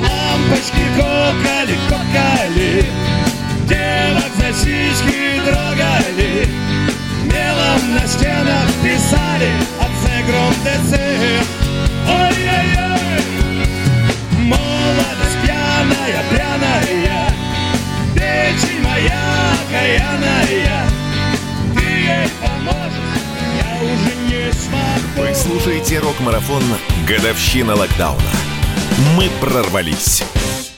Лампочки 0.00 0.84
кокали, 0.96 1.76
кокали. 1.88 2.84
Девок 3.68 4.32
за 4.38 4.52
сиськи 4.52 5.40
трогали. 5.44 6.46
Мелом 7.24 7.94
на 7.94 8.06
стенах 8.06 8.68
писали 8.82 9.50
Гром 10.26 10.54
ТЦ. 10.62 10.92
Ой-ой-ой. 12.08 13.22
Молодость 14.38 15.38
пьяная, 15.42 16.22
пряная 16.30 17.34
Печень 18.14 18.82
моя 18.82 19.54
окаянная. 19.66 20.84
Ты 21.74 21.82
ей 21.82 22.28
поможешь, 22.40 23.22
я 23.58 23.70
уже 23.82 24.12
не 24.28 24.52
смогу. 24.52 25.28
Вы 25.28 25.34
слушаете 25.34 25.98
рок-марафон 25.98 26.62
«Годовщина 27.06 27.74
локдауна». 27.74 28.30
Мы 29.16 29.28
прорвались. 29.40 30.22